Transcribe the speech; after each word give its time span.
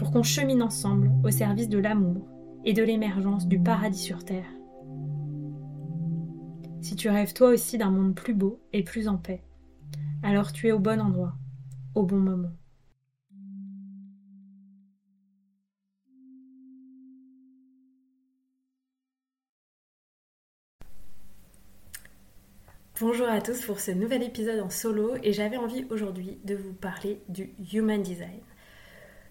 pour 0.00 0.12
qu'on 0.12 0.22
chemine 0.22 0.62
ensemble 0.62 1.10
au 1.22 1.30
service 1.30 1.68
de 1.68 1.76
l'amour 1.76 2.26
et 2.64 2.72
de 2.72 2.82
l'émergence 2.82 3.46
du 3.46 3.60
paradis 3.60 3.98
sur 3.98 4.24
Terre. 4.24 4.50
Si 6.80 6.96
tu 6.96 7.10
rêves 7.10 7.34
toi 7.34 7.50
aussi 7.50 7.76
d'un 7.76 7.90
monde 7.90 8.14
plus 8.14 8.32
beau 8.32 8.62
et 8.72 8.82
plus 8.82 9.08
en 9.08 9.18
paix, 9.18 9.44
alors 10.22 10.54
tu 10.54 10.68
es 10.68 10.72
au 10.72 10.78
bon 10.78 11.02
endroit, 11.02 11.34
au 11.94 12.04
bon 12.04 12.16
moment. 12.16 12.48
Bonjour 22.98 23.28
à 23.28 23.42
tous 23.42 23.60
pour 23.66 23.80
ce 23.80 23.90
nouvel 23.90 24.22
épisode 24.22 24.60
en 24.60 24.70
solo 24.70 25.16
et 25.22 25.34
j'avais 25.34 25.58
envie 25.58 25.84
aujourd'hui 25.90 26.38
de 26.44 26.54
vous 26.54 26.72
parler 26.72 27.20
du 27.28 27.50
Human 27.70 28.02
Design. 28.02 28.40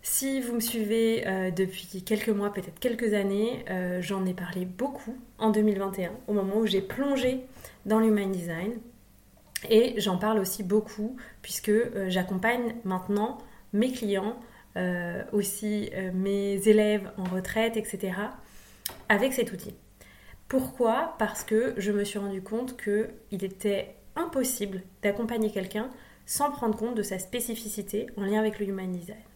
Si 0.02 0.40
vous 0.40 0.56
me 0.56 0.60
suivez 0.62 1.28
euh, 1.28 1.52
depuis 1.52 2.04
quelques 2.04 2.30
mois, 2.30 2.54
peut-être 2.54 2.80
quelques 2.80 3.14
années, 3.14 3.66
euh, 3.70 4.02
j'en 4.02 4.26
ai 4.26 4.34
parlé 4.34 4.66
beaucoup 4.66 5.16
en 5.38 5.50
2021, 5.50 6.12
au 6.28 6.34
moment 6.34 6.58
où 6.58 6.66
j'ai 6.66 6.82
plongé 6.82 7.42
dans 7.86 8.00
l'Human 8.00 8.32
Design. 8.32 8.80
Et 9.70 10.00
j'en 10.00 10.18
parle 10.18 10.40
aussi 10.40 10.64
beaucoup 10.64 11.18
puisque 11.42 11.68
euh, 11.68 12.06
j'accompagne 12.08 12.76
maintenant 12.86 13.40
mes 13.74 13.92
clients, 13.92 14.38
aussi 15.34 15.92
mes 16.14 16.70
élèves 16.70 17.12
en 17.18 17.26
retraite, 17.26 17.76
etc., 17.76 18.14
avec 19.10 19.34
cet 19.34 19.52
outil. 19.52 19.76
Pourquoi? 20.48 21.16
Parce 21.20 21.44
que 21.44 21.74
je 21.76 21.92
me 21.92 22.06
suis 22.06 22.18
rendu 22.18 22.42
compte 22.42 22.82
qu'il 22.82 23.44
était 23.44 23.96
impossible 24.16 24.84
d'accompagner 25.02 25.52
quelqu'un 25.52 25.90
sans 26.26 26.50
prendre 26.52 26.78
compte 26.78 26.96
de 26.96 27.04
sa 27.04 27.20
spécificité 27.20 28.08
en 28.16 28.24
lien 28.24 28.40
avec 28.40 28.58
le 28.60 28.70
Human 28.70 28.90
Design. 28.90 29.29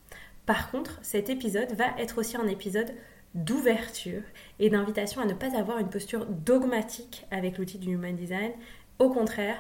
Par 0.46 0.72
contre, 0.72 1.00
cet 1.02 1.30
épisode 1.30 1.72
va 1.74 1.86
être 1.98 2.18
aussi 2.18 2.36
un 2.36 2.48
épisode 2.48 2.94
d'ouverture 3.34 4.22
et 4.60 4.70
d'invitation 4.70 5.22
à 5.22 5.26
ne 5.26 5.34
pas 5.34 5.58
avoir 5.58 5.80
une 5.80 5.90
posture 5.90 6.26
dogmatique 6.26 7.26
avec 7.32 7.58
l'outil 7.58 7.78
du 7.78 7.94
Human 7.94 8.16
Design, 8.16 8.52
au 9.00 9.10
contraire, 9.10 9.58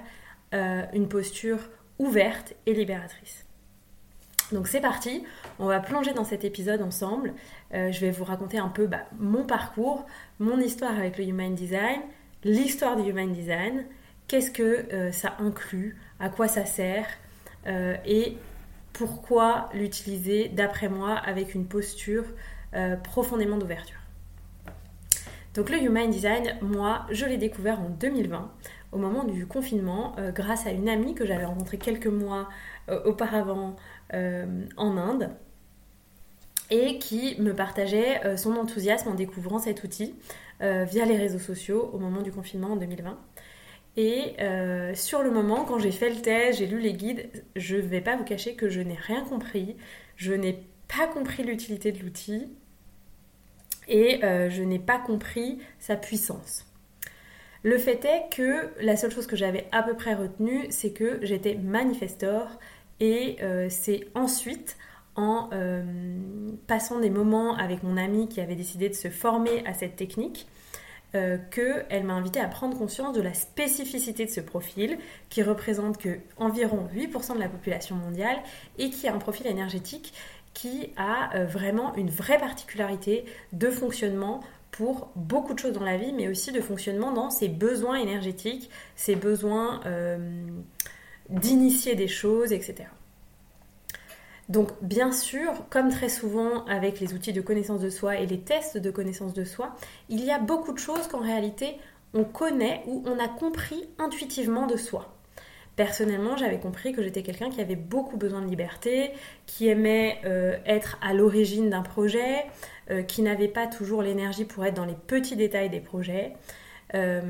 euh, 0.53 0.83
une 0.93 1.07
posture 1.07 1.57
ouverte 1.97 2.53
et 2.65 2.73
libératrice. 2.73 3.45
Donc 4.51 4.67
c'est 4.67 4.81
parti, 4.81 5.23
on 5.57 5.65
va 5.65 5.79
plonger 5.79 6.13
dans 6.13 6.25
cet 6.25 6.43
épisode 6.43 6.81
ensemble. 6.81 7.33
Euh, 7.73 7.91
je 7.91 7.99
vais 8.01 8.11
vous 8.11 8.25
raconter 8.25 8.59
un 8.59 8.67
peu 8.67 8.85
bah, 8.85 9.05
mon 9.17 9.45
parcours, 9.45 10.05
mon 10.37 10.59
histoire 10.59 10.95
avec 10.95 11.17
le 11.17 11.23
Human 11.23 11.55
Design, 11.55 12.01
l'histoire 12.43 12.95
du 12.95 13.09
Human 13.09 13.31
Design, 13.31 13.85
qu'est-ce 14.27 14.51
que 14.51 14.93
euh, 14.93 15.11
ça 15.11 15.35
inclut, 15.39 15.97
à 16.19 16.29
quoi 16.29 16.47
ça 16.47 16.65
sert 16.65 17.07
et 18.05 18.35
pourquoi 18.93 19.69
l'utiliser 19.73 20.49
d'après 20.49 20.89
moi 20.89 21.15
avec 21.15 21.55
une 21.55 21.65
posture 21.65 22.25
profondément 23.03 23.57
d'ouverture. 23.57 23.99
Donc 25.53 25.69
le 25.69 25.77
Human 25.77 26.09
Design, 26.09 26.55
moi, 26.61 27.05
je 27.11 27.25
l'ai 27.25 27.37
découvert 27.37 27.79
en 27.79 27.89
2020 27.89 28.51
au 28.91 28.97
moment 28.97 29.23
du 29.23 29.45
confinement 29.45 30.15
grâce 30.33 30.65
à 30.65 30.71
une 30.71 30.89
amie 30.89 31.13
que 31.13 31.25
j'avais 31.25 31.45
rencontrée 31.45 31.77
quelques 31.77 32.07
mois 32.07 32.49
auparavant 33.05 33.75
en 34.11 34.97
Inde 34.97 35.29
et 36.73 36.97
qui 36.97 37.39
me 37.39 37.53
partageait 37.53 38.25
euh, 38.25 38.37
son 38.37 38.55
enthousiasme 38.55 39.09
en 39.09 39.13
découvrant 39.13 39.59
cet 39.59 39.83
outil 39.83 40.15
euh, 40.61 40.85
via 40.85 41.05
les 41.05 41.17
réseaux 41.17 41.39
sociaux 41.39 41.89
au 41.93 41.99
moment 41.99 42.21
du 42.21 42.31
confinement 42.31 42.71
en 42.71 42.75
2020. 42.75 43.17
Et 43.95 44.33
euh, 44.39 44.95
sur 44.95 45.21
le 45.21 45.29
moment, 45.29 45.65
quand 45.65 45.79
j'ai 45.79 45.91
fait 45.91 46.09
le 46.09 46.21
test, 46.21 46.59
j'ai 46.59 46.65
lu 46.65 46.79
les 46.79 46.93
guides, 46.93 47.29
je 47.55 47.75
ne 47.75 47.81
vais 47.81 48.01
pas 48.01 48.15
vous 48.15 48.23
cacher 48.23 48.55
que 48.55 48.69
je 48.69 48.81
n'ai 48.81 48.95
rien 48.95 49.23
compris. 49.23 49.75
Je 50.15 50.33
n'ai 50.33 50.63
pas 50.87 51.07
compris 51.07 51.43
l'utilité 51.43 51.91
de 51.91 51.99
l'outil 51.99 52.47
et 53.87 54.19
je 54.21 54.61
n'ai 54.61 54.79
pas 54.79 54.97
compris 54.97 55.59
sa 55.79 55.95
puissance. 55.95 56.65
Le 57.63 57.77
fait 57.77 58.05
est 58.05 58.33
que 58.33 58.71
la 58.81 58.95
seule 58.95 59.11
chose 59.11 59.27
que 59.27 59.35
j'avais 59.35 59.67
à 59.71 59.83
peu 59.83 59.95
près 59.95 60.13
retenue, 60.13 60.67
c'est 60.69 60.91
que 60.91 61.19
j'étais 61.21 61.55
manifestor 61.55 62.59
et 62.99 63.37
c'est 63.69 64.07
ensuite 64.13 64.77
en 65.15 65.49
euh, 65.53 65.83
passant 66.67 66.99
des 66.99 67.09
moments 67.09 67.55
avec 67.55 67.83
mon 67.83 67.97
amie 67.97 68.27
qui 68.27 68.41
avait 68.41 68.55
décidé 68.55 68.89
de 68.89 68.95
se 68.95 69.09
former 69.09 69.65
à 69.65 69.73
cette 69.73 69.95
technique, 69.95 70.47
euh, 71.15 71.37
qu'elle 71.51 72.03
m'a 72.03 72.13
invité 72.13 72.39
à 72.39 72.47
prendre 72.47 72.77
conscience 72.77 73.15
de 73.15 73.21
la 73.21 73.33
spécificité 73.33 74.25
de 74.25 74.31
ce 74.31 74.41
profil, 74.41 74.97
qui 75.29 75.43
représente 75.43 75.97
que 75.97 76.19
environ 76.37 76.87
8% 76.95 77.35
de 77.35 77.39
la 77.39 77.49
population 77.49 77.95
mondiale 77.95 78.37
et 78.77 78.89
qui 78.89 79.07
a 79.07 79.13
un 79.13 79.19
profil 79.19 79.47
énergétique 79.47 80.13
qui 80.53 80.91
a 80.97 81.35
euh, 81.35 81.45
vraiment 81.45 81.95
une 81.95 82.09
vraie 82.09 82.37
particularité 82.37 83.25
de 83.51 83.69
fonctionnement 83.69 84.41
pour 84.71 85.11
beaucoup 85.15 85.53
de 85.53 85.59
choses 85.59 85.73
dans 85.73 85.83
la 85.83 85.97
vie, 85.97 86.13
mais 86.13 86.27
aussi 86.27 86.51
de 86.51 86.61
fonctionnement 86.61 87.11
dans 87.11 87.29
ses 87.29 87.47
besoins 87.47 87.97
énergétiques, 87.97 88.71
ses 88.95 89.15
besoins 89.15 89.81
d'initier 91.29 91.93
des 91.93 92.07
choses, 92.07 92.51
etc. 92.51 92.85
Donc 94.49 94.71
bien 94.81 95.11
sûr, 95.11 95.51
comme 95.69 95.89
très 95.89 96.09
souvent 96.09 96.65
avec 96.65 96.99
les 96.99 97.13
outils 97.13 97.33
de 97.33 97.41
connaissance 97.41 97.79
de 97.79 97.89
soi 97.89 98.17
et 98.17 98.25
les 98.25 98.39
tests 98.39 98.77
de 98.77 98.91
connaissance 98.91 99.33
de 99.33 99.45
soi, 99.45 99.75
il 100.09 100.23
y 100.23 100.31
a 100.31 100.39
beaucoup 100.39 100.73
de 100.73 100.79
choses 100.79 101.07
qu'en 101.07 101.21
réalité 101.21 101.77
on 102.13 102.23
connaît 102.23 102.83
ou 102.85 103.03
on 103.07 103.19
a 103.19 103.27
compris 103.27 103.87
intuitivement 103.97 104.67
de 104.67 104.77
soi. 104.77 105.09
Personnellement, 105.75 106.37
j'avais 106.37 106.59
compris 106.59 106.93
que 106.93 107.01
j'étais 107.01 107.23
quelqu'un 107.23 107.49
qui 107.49 107.59
avait 107.59 107.75
beaucoup 107.75 108.15
besoin 108.15 108.41
de 108.41 108.47
liberté, 108.47 109.11
qui 109.47 109.67
aimait 109.67 110.19
euh, 110.23 110.55
être 110.67 110.99
à 111.01 111.15
l'origine 111.15 111.71
d'un 111.71 111.81
projet, 111.81 112.45
euh, 112.91 113.01
qui 113.01 113.23
n'avait 113.23 113.47
pas 113.47 113.65
toujours 113.65 114.03
l'énergie 114.03 114.45
pour 114.45 114.63
être 114.65 114.75
dans 114.75 114.85
les 114.85 114.93
petits 114.93 115.35
détails 115.35 115.71
des 115.71 115.79
projets. 115.79 116.33
Euh, 116.93 117.21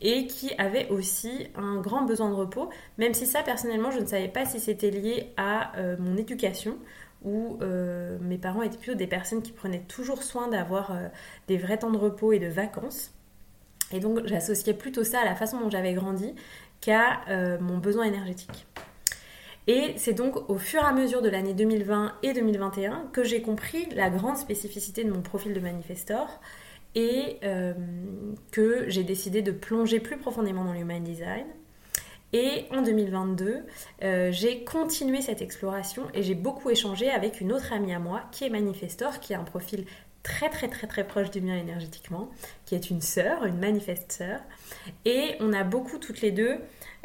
et 0.00 0.26
qui 0.26 0.52
avait 0.58 0.88
aussi 0.88 1.48
un 1.54 1.80
grand 1.80 2.02
besoin 2.02 2.28
de 2.28 2.34
repos, 2.34 2.70
même 2.98 3.14
si 3.14 3.26
ça 3.26 3.42
personnellement 3.42 3.90
je 3.90 4.00
ne 4.00 4.06
savais 4.06 4.28
pas 4.28 4.44
si 4.44 4.60
c'était 4.60 4.90
lié 4.90 5.32
à 5.36 5.76
euh, 5.78 5.96
mon 5.98 6.16
éducation 6.16 6.76
où 7.24 7.58
euh, 7.62 8.18
mes 8.20 8.38
parents 8.38 8.62
étaient 8.62 8.76
plutôt 8.76 8.96
des 8.96 9.06
personnes 9.06 9.42
qui 9.42 9.52
prenaient 9.52 9.84
toujours 9.88 10.22
soin 10.22 10.48
d'avoir 10.48 10.92
des 11.48 11.56
vrais 11.56 11.78
temps 11.78 11.90
de 11.90 11.96
repos 11.96 12.32
et 12.32 12.38
de 12.38 12.46
vacances. 12.46 13.12
Et 13.92 14.00
donc 14.00 14.20
j'associais 14.26 14.74
plutôt 14.74 15.02
ça 15.02 15.20
à 15.20 15.24
la 15.24 15.34
façon 15.34 15.58
dont 15.58 15.70
j'avais 15.70 15.94
grandi 15.94 16.34
qu'à 16.80 17.20
mon 17.60 17.78
besoin 17.78 18.04
énergétique. 18.04 18.66
Et 19.66 19.94
c'est 19.96 20.12
donc 20.12 20.48
au 20.48 20.58
fur 20.58 20.80
et 20.80 20.84
à 20.84 20.92
mesure 20.92 21.22
de 21.22 21.28
l'année 21.28 21.54
2020 21.54 22.12
et 22.22 22.32
2021 22.32 23.08
que 23.12 23.24
j'ai 23.24 23.42
compris 23.42 23.88
la 23.96 24.10
grande 24.10 24.36
spécificité 24.36 25.02
de 25.02 25.10
mon 25.10 25.22
profil 25.22 25.54
de 25.54 25.60
manifestor 25.60 26.40
et 26.96 27.38
euh, 27.44 27.74
que 28.50 28.88
j'ai 28.88 29.04
décidé 29.04 29.42
de 29.42 29.52
plonger 29.52 30.00
plus 30.00 30.16
profondément 30.16 30.64
dans 30.64 30.72
l'human 30.72 31.04
design. 31.04 31.46
Et 32.32 32.64
en 32.72 32.82
2022, 32.82 33.64
euh, 34.02 34.32
j'ai 34.32 34.64
continué 34.64 35.20
cette 35.20 35.42
exploration 35.42 36.04
et 36.12 36.22
j'ai 36.22 36.34
beaucoup 36.34 36.70
échangé 36.70 37.08
avec 37.10 37.40
une 37.40 37.52
autre 37.52 37.72
amie 37.72 37.94
à 37.94 38.00
moi 38.00 38.22
qui 38.32 38.44
est 38.44 38.50
manifestor, 38.50 39.20
qui 39.20 39.34
a 39.34 39.40
un 39.40 39.44
profil 39.44 39.84
très 40.22 40.48
très 40.50 40.68
très 40.68 40.88
très 40.88 41.06
proche 41.06 41.30
du 41.30 41.40
mien 41.40 41.56
énergétiquement, 41.56 42.30
qui 42.64 42.74
est 42.74 42.90
une 42.90 43.00
sœur, 43.00 43.44
une 43.44 43.58
manifeste 43.58 44.10
sœur. 44.10 44.40
Et 45.04 45.36
on 45.38 45.52
a 45.52 45.62
beaucoup 45.62 45.98
toutes 45.98 46.20
les 46.20 46.32
deux 46.32 46.56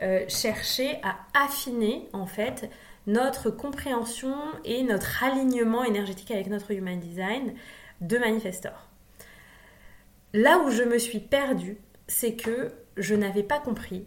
euh, 0.01 0.25
cherché 0.27 0.99
à 1.03 1.17
affiner 1.45 2.07
en 2.13 2.25
fait 2.25 2.69
notre 3.07 3.51
compréhension 3.51 4.35
et 4.63 4.83
notre 4.83 5.23
alignement 5.23 5.83
énergétique 5.83 6.31
avec 6.31 6.47
notre 6.47 6.71
Human 6.71 6.99
Design 6.99 7.53
de 7.99 8.17
manifestor. 8.17 8.90
Là 10.33 10.59
où 10.59 10.69
je 10.69 10.83
me 10.83 10.97
suis 10.97 11.19
perdue, 11.19 11.77
c'est 12.07 12.35
que 12.35 12.71
je 12.97 13.15
n'avais 13.15 13.43
pas 13.43 13.59
compris 13.59 14.05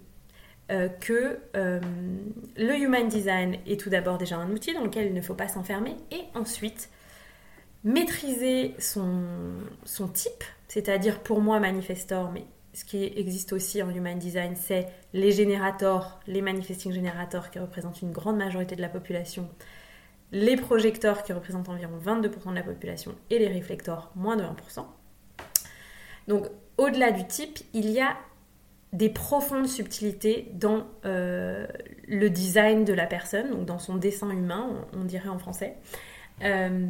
euh, 0.71 0.89
que 0.89 1.41
euh, 1.57 1.81
le 2.57 2.79
Human 2.79 3.07
Design 3.09 3.59
est 3.67 3.79
tout 3.79 3.91
d'abord 3.91 4.17
déjà 4.17 4.37
un 4.39 4.51
outil 4.51 4.73
dans 4.73 4.85
lequel 4.85 5.09
il 5.09 5.15
ne 5.15 5.21
faut 5.21 5.35
pas 5.35 5.49
s'enfermer 5.49 5.95
et 6.11 6.23
ensuite 6.35 6.89
maîtriser 7.85 8.75
son, 8.79 10.09
type, 10.15 10.43
c'est-à-dire 10.69 11.21
pour 11.21 11.43
moi 11.43 11.61
manifestor, 11.61 12.31
mais 12.33 12.47
ce 12.73 12.87
qui 12.87 13.05
existe 13.05 13.53
aussi 13.53 13.83
en 13.83 13.91
Human 13.91 14.19
Design, 14.19 14.57
c'est 14.57 14.89
les 15.13 15.33
générateurs, 15.33 16.19
les 16.27 16.41
manifesting 16.41 16.93
générateurs 16.93 17.51
qui 17.51 17.59
représentent 17.59 18.01
une 18.01 18.13
grande 18.13 18.39
majorité 18.39 18.75
de 18.75 18.81
la 18.81 18.89
population, 18.89 19.51
les 20.33 20.57
projecteurs 20.57 21.23
qui 21.23 21.35
représentent 21.35 21.69
environ 21.69 21.99
22% 22.03 22.51
de 22.51 22.55
la 22.55 22.63
population 22.63 23.15
et 23.29 23.39
les 23.39 23.49
réflecteurs 23.49 24.11
moins 24.17 24.37
de 24.37 24.43
1%. 24.43 24.87
Donc 26.29 26.47
au-delà 26.79 27.11
du 27.11 27.27
type, 27.27 27.59
il 27.73 27.91
y 27.91 28.01
a 28.01 28.17
des 28.93 29.09
profondes 29.09 29.67
subtilités 29.67 30.49
dans 30.55 30.87
euh, 31.05 31.67
le 32.07 32.31
design 32.31 32.85
de 32.85 32.93
la 32.93 33.07
personne, 33.07 33.51
donc 33.51 33.67
dans 33.67 33.81
son 33.81 33.97
dessin 33.97 34.31
humain, 34.31 34.87
on, 34.93 35.05
dirait 35.05 35.29
en 35.29 35.39
français. 35.39 35.75
Euh, 36.43 36.87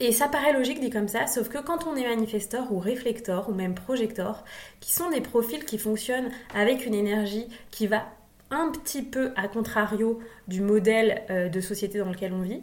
et 0.00 0.10
ça 0.10 0.28
paraît 0.28 0.52
logique 0.52 0.80
dit 0.80 0.90
comme 0.90 1.06
ça, 1.06 1.26
sauf 1.26 1.48
que 1.48 1.58
quand 1.58 1.86
on 1.86 1.94
est 1.96 2.08
manifesteur 2.08 2.72
ou 2.72 2.78
réflecteur 2.78 3.48
ou 3.50 3.54
même 3.54 3.74
projecteur, 3.74 4.44
qui 4.80 4.92
sont 4.92 5.10
des 5.10 5.20
profils 5.20 5.64
qui 5.64 5.78
fonctionnent 5.78 6.30
avec 6.54 6.86
une 6.86 6.94
énergie 6.94 7.46
qui 7.70 7.86
va 7.86 8.06
un 8.50 8.70
petit 8.70 9.02
peu 9.02 9.32
à 9.36 9.48
contrario 9.48 10.18
du 10.48 10.60
modèle 10.60 11.22
euh, 11.30 11.48
de 11.48 11.60
société 11.60 11.98
dans 11.98 12.10
lequel 12.10 12.32
on 12.32 12.42
vit, 12.42 12.62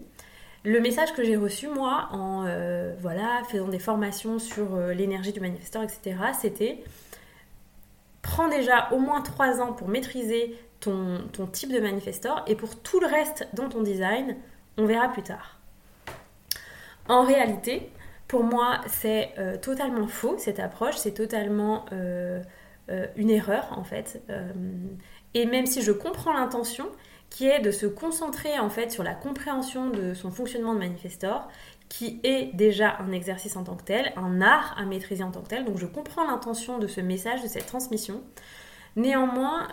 le 0.64 0.80
message 0.82 1.14
que 1.14 1.24
j'ai 1.24 1.38
reçu 1.38 1.68
moi 1.68 2.10
en 2.12 2.46
euh, 2.46 2.94
faisant 3.50 3.68
des 3.68 3.80
formations 3.80 4.40
sur 4.40 4.76
euh, 4.76 4.94
l'énergie 4.94 5.32
du 5.32 5.40
manifesteur, 5.40 5.84
etc., 5.84 6.18
c'était 6.40 6.84
prends 8.22 8.50
déjà 8.50 8.90
au 8.92 9.00
moins 9.00 9.22
trois 9.22 9.62
ans 9.62 9.74
pour 9.74 9.88
maîtriser 9.88 10.58
ton, 10.82 11.20
type 11.52 11.72
de 11.72 11.80
manifesteur 11.80 12.44
et 12.48 12.56
pour 12.56 12.80
tout 12.82 13.00
le 13.00 13.08
reste 13.08 13.48
dans 13.54 13.70
ton 13.70 13.82
design, 13.82 14.36
on 14.78 14.86
verra 14.86 15.10
plus 15.10 15.24
tard. 15.24 15.60
En 17.08 17.24
réalité, 17.24 17.90
pour 18.28 18.44
moi, 18.44 18.82
c'est 18.88 19.32
euh, 19.40 19.58
totalement 19.58 20.08
faux 20.08 20.36
cette 20.38 20.60
approche, 20.60 20.96
c'est 20.98 21.14
totalement 21.14 21.86
une 23.16 23.30
erreur 23.30 23.68
en 23.78 23.84
fait. 23.84 24.22
et 25.36 25.46
même 25.46 25.68
si 25.68 25.84
je 25.84 25.92
comprends 25.92 26.34
l'intention, 26.34 26.88
qui 27.30 27.48
est 27.48 27.60
de 27.60 27.72
se 27.72 27.86
concentrer 27.86 28.60
en 28.60 28.70
fait 28.70 28.92
sur 28.92 29.04
la 29.04 29.14
compréhension 29.14 29.90
de 29.90 30.14
son 30.14 30.32
fonctionnement 30.32 30.74
de 30.74 30.80
manifestor, 30.80 31.48
qui 31.90 32.20
est 32.24 32.56
déjà 32.56 32.98
un 33.00 33.12
exercice 33.12 33.56
en 33.58 33.64
tant 33.64 33.76
que 33.76 33.84
tel, 33.84 34.14
un 34.16 34.42
art 34.42 34.76
à 34.78 34.86
maîtriser 34.86 35.24
en 35.24 35.32
tant 35.32 35.42
que 35.42 35.50
tel. 35.50 35.66
Donc 35.66 35.78
je 35.78 35.86
comprends 35.86 36.26
l'intention 36.26 36.78
de 36.78 36.88
ce 36.88 37.02
message, 37.02 37.42
de 37.42 37.48
cette 37.48 37.66
transmission. 37.66 38.22
Néanmoins, 39.00 39.68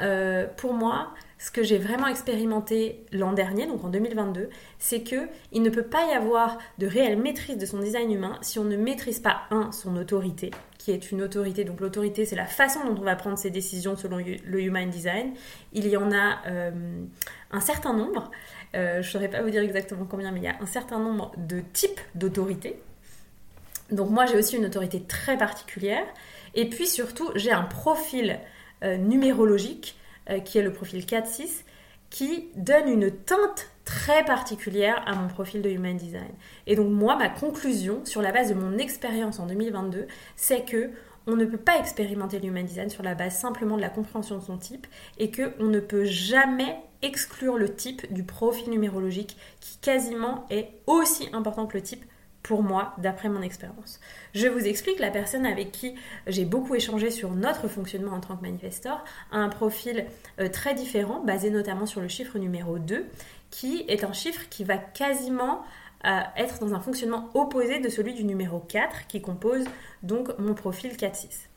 pour 0.56 0.72
moi, 0.72 1.12
ce 1.38 1.50
que 1.50 1.62
j'ai 1.62 1.78
vraiment 1.78 2.06
expérimenté 2.06 3.04
l'an 3.12 3.32
dernier, 3.32 3.66
donc 3.66 3.84
en 3.84 3.88
2022, 3.88 4.48
c'est 4.78 5.02
que 5.02 5.28
il 5.52 5.62
ne 5.62 5.68
peut 5.68 5.82
pas 5.82 6.06
y 6.10 6.14
avoir 6.14 6.56
de 6.78 6.86
réelle 6.86 7.18
maîtrise 7.18 7.58
de 7.58 7.66
son 7.66 7.78
design 7.78 8.10
humain 8.10 8.38
si 8.40 8.58
on 8.58 8.64
ne 8.64 8.76
maîtrise 8.76 9.20
pas 9.20 9.42
un 9.50 9.70
son 9.70 9.96
autorité, 9.96 10.50
qui 10.78 10.92
est 10.92 11.12
une 11.12 11.22
autorité. 11.22 11.64
Donc 11.64 11.80
l'autorité, 11.80 12.24
c'est 12.24 12.36
la 12.36 12.46
façon 12.46 12.84
dont 12.84 12.98
on 12.98 13.04
va 13.04 13.16
prendre 13.16 13.36
ses 13.36 13.50
décisions 13.50 13.96
selon 13.96 14.16
le 14.16 14.60
human 14.60 14.88
design. 14.88 15.34
Il 15.74 15.86
y 15.86 15.96
en 15.98 16.10
a 16.10 16.38
euh, 16.46 16.70
un 17.50 17.60
certain 17.60 17.92
nombre. 17.92 18.30
Euh, 18.74 19.02
je 19.02 19.08
ne 19.08 19.12
saurais 19.12 19.28
pas 19.28 19.42
vous 19.42 19.50
dire 19.50 19.62
exactement 19.62 20.06
combien, 20.06 20.32
mais 20.32 20.40
il 20.40 20.44
y 20.44 20.48
a 20.48 20.56
un 20.60 20.66
certain 20.66 20.98
nombre 20.98 21.32
de 21.36 21.60
types 21.60 22.00
d'autorité. 22.14 22.80
Donc 23.90 24.08
moi, 24.08 24.24
j'ai 24.24 24.36
aussi 24.36 24.56
une 24.56 24.64
autorité 24.64 25.02
très 25.02 25.36
particulière. 25.36 26.06
Et 26.54 26.70
puis 26.70 26.86
surtout, 26.86 27.30
j'ai 27.34 27.52
un 27.52 27.64
profil 27.64 28.30
euh, 28.30 28.55
numérologique 28.82 29.96
euh, 30.28 30.40
qui 30.40 30.58
est 30.58 30.62
le 30.62 30.72
profil 30.72 31.04
4-6, 31.04 31.62
qui 32.10 32.48
donne 32.56 32.88
une 32.88 33.12
teinte 33.12 33.70
très 33.84 34.24
particulière 34.24 35.00
à 35.06 35.14
mon 35.14 35.28
profil 35.28 35.62
de 35.62 35.70
Human 35.70 35.96
Design. 35.96 36.32
Et 36.66 36.74
donc 36.74 36.90
moi, 36.90 37.14
ma 37.14 37.28
conclusion 37.28 38.04
sur 38.04 38.22
la 38.22 38.32
base 38.32 38.48
de 38.48 38.54
mon 38.54 38.76
expérience 38.76 39.38
en 39.38 39.46
2022, 39.46 40.08
c'est 40.34 40.64
que 40.64 40.90
on 41.28 41.36
ne 41.36 41.44
peut 41.44 41.58
pas 41.58 41.78
expérimenter 41.78 42.40
le 42.40 42.46
Human 42.46 42.64
Design 42.66 42.90
sur 42.90 43.04
la 43.04 43.14
base 43.14 43.38
simplement 43.38 43.76
de 43.76 43.82
la 43.82 43.88
compréhension 43.88 44.38
de 44.38 44.42
son 44.42 44.58
type 44.58 44.88
et 45.18 45.30
que 45.30 45.52
on 45.60 45.66
ne 45.66 45.78
peut 45.78 46.04
jamais 46.04 46.76
exclure 47.02 47.56
le 47.56 47.72
type 47.72 48.12
du 48.12 48.24
profil 48.24 48.70
numérologique 48.70 49.36
qui 49.60 49.78
quasiment 49.78 50.44
est 50.50 50.70
aussi 50.88 51.28
important 51.32 51.66
que 51.66 51.76
le 51.76 51.82
type 51.84 52.04
pour 52.46 52.62
moi, 52.62 52.94
d'après 52.98 53.28
mon 53.28 53.42
expérience. 53.42 53.98
Je 54.32 54.46
vous 54.46 54.68
explique, 54.68 55.00
la 55.00 55.10
personne 55.10 55.44
avec 55.44 55.72
qui 55.72 55.96
j'ai 56.28 56.44
beaucoup 56.44 56.76
échangé 56.76 57.10
sur 57.10 57.32
notre 57.32 57.66
fonctionnement 57.66 58.12
en 58.12 58.20
tant 58.20 58.36
que 58.36 58.42
manifestor 58.42 59.02
a 59.32 59.38
un 59.38 59.48
profil 59.48 60.06
euh, 60.38 60.48
très 60.48 60.72
différent, 60.72 61.18
basé 61.24 61.50
notamment 61.50 61.86
sur 61.86 62.00
le 62.00 62.06
chiffre 62.06 62.38
numéro 62.38 62.78
2, 62.78 63.04
qui 63.50 63.84
est 63.88 64.04
un 64.04 64.12
chiffre 64.12 64.48
qui 64.48 64.62
va 64.62 64.78
quasiment 64.78 65.64
euh, 66.04 66.20
être 66.36 66.60
dans 66.60 66.72
un 66.72 66.78
fonctionnement 66.78 67.30
opposé 67.34 67.80
de 67.80 67.88
celui 67.88 68.14
du 68.14 68.22
numéro 68.22 68.60
4, 68.60 69.08
qui 69.08 69.20
compose 69.20 69.64
donc 70.04 70.28
mon 70.38 70.54
profil 70.54 70.92
4-6. 70.92 71.48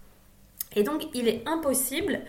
Et 0.75 0.81
donc, 0.81 1.03
il 1.13 1.27
est 1.27 1.47
impossible 1.47 2.21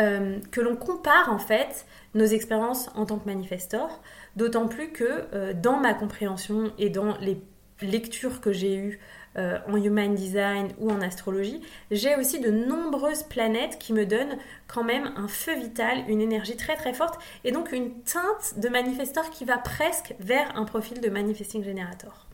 euh, 0.00 0.38
que 0.50 0.62
l'on 0.62 0.76
compare 0.76 1.30
en 1.30 1.38
fait 1.38 1.84
nos 2.14 2.24
expériences 2.24 2.88
en 2.94 3.04
tant 3.04 3.18
que 3.18 3.26
manifestor, 3.26 4.00
d'autant 4.34 4.66
plus 4.66 4.92
que 4.92 5.52
dans 5.52 5.78
ma 5.78 5.92
compréhension 5.92 6.72
et 6.78 6.88
dans 6.88 7.14
les 7.18 7.38
lectures 7.82 8.40
que 8.40 8.52
j'ai 8.52 8.76
eues 8.76 8.98
euh, 9.36 9.58
en 9.68 9.76
human 9.76 10.14
design 10.14 10.68
ou 10.78 10.90
en 10.90 11.00
astrologie, 11.00 11.60
j'ai 11.90 12.16
aussi 12.16 12.40
de 12.40 12.50
nombreuses 12.50 13.22
planètes 13.22 13.78
qui 13.78 13.92
me 13.92 14.06
donnent 14.06 14.38
quand 14.66 14.84
même 14.84 15.12
un 15.16 15.28
feu 15.28 15.54
vital, 15.54 16.04
une 16.08 16.20
énergie 16.20 16.56
très 16.56 16.76
très 16.76 16.92
forte 16.92 17.20
et 17.44 17.52
donc 17.52 17.72
une 17.72 18.00
teinte 18.02 18.54
de 18.56 18.68
manifestor 18.68 19.30
qui 19.30 19.44
va 19.44 19.58
presque 19.58 20.14
vers 20.18 20.56
un 20.56 20.64
profil 20.64 21.00
de 21.00 21.08
manifesting 21.08 21.62
generator. 21.62 22.28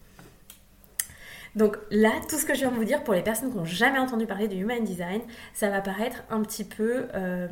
Donc 1.54 1.78
là, 1.90 2.10
tout 2.28 2.36
ce 2.36 2.44
que 2.44 2.54
je 2.54 2.60
viens 2.60 2.70
de 2.70 2.76
vous 2.76 2.84
dire 2.84 3.04
pour 3.04 3.14
les 3.14 3.22
personnes 3.22 3.50
qui 3.50 3.56
n'ont 3.56 3.64
jamais 3.64 3.98
entendu 3.98 4.26
parler 4.26 4.48
de 4.48 4.56
Human 4.56 4.82
Design, 4.82 5.20
ça 5.52 5.70
va 5.70 5.80
paraître 5.80 6.24
un 6.30 6.42
petit 6.42 6.64
peu, 6.64 7.06
euh, 7.14 7.46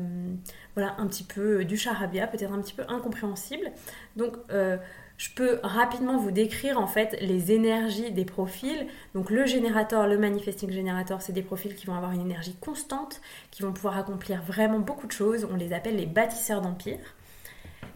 voilà, 0.75 0.97
un 0.99 1.07
petit 1.07 1.23
peu 1.23 1.65
du 1.65 1.77
charabia, 1.77 2.27
peut-être 2.27 2.53
un 2.53 2.61
petit 2.61 2.75
peu 2.75 2.83
incompréhensible. 2.89 3.71
Donc 4.17 4.35
euh, 4.51 4.77
je 5.23 5.31
peux 5.31 5.61
rapidement 5.63 6.17
vous 6.17 6.33
décrire 6.33 6.81
en 6.81 6.89
fait 6.89 7.17
les 7.21 7.53
énergies 7.53 8.11
des 8.11 8.25
profils. 8.25 8.89
Donc 9.15 9.31
le 9.31 9.47
générateur, 9.47 10.09
le 10.09 10.19
manifesting 10.19 10.73
générateur, 10.73 11.23
c'est 11.23 11.33
des 11.33 11.43
profils 11.43 11.77
qui 11.77 11.87
vont 11.87 11.95
avoir 11.95 12.11
une 12.11 12.23
énergie 12.23 12.57
constante, 12.61 13.21
qui 13.53 13.63
vont 13.63 13.73
pouvoir 13.73 13.97
accomplir 13.97 14.43
vraiment 14.43 14.81
beaucoup 14.81 15.07
de 15.07 15.13
choses. 15.13 15.47
On 15.49 15.55
les 15.55 15.73
appelle 15.73 15.95
les 15.95 16.07
bâtisseurs 16.07 16.61
d'empire. 16.61 16.99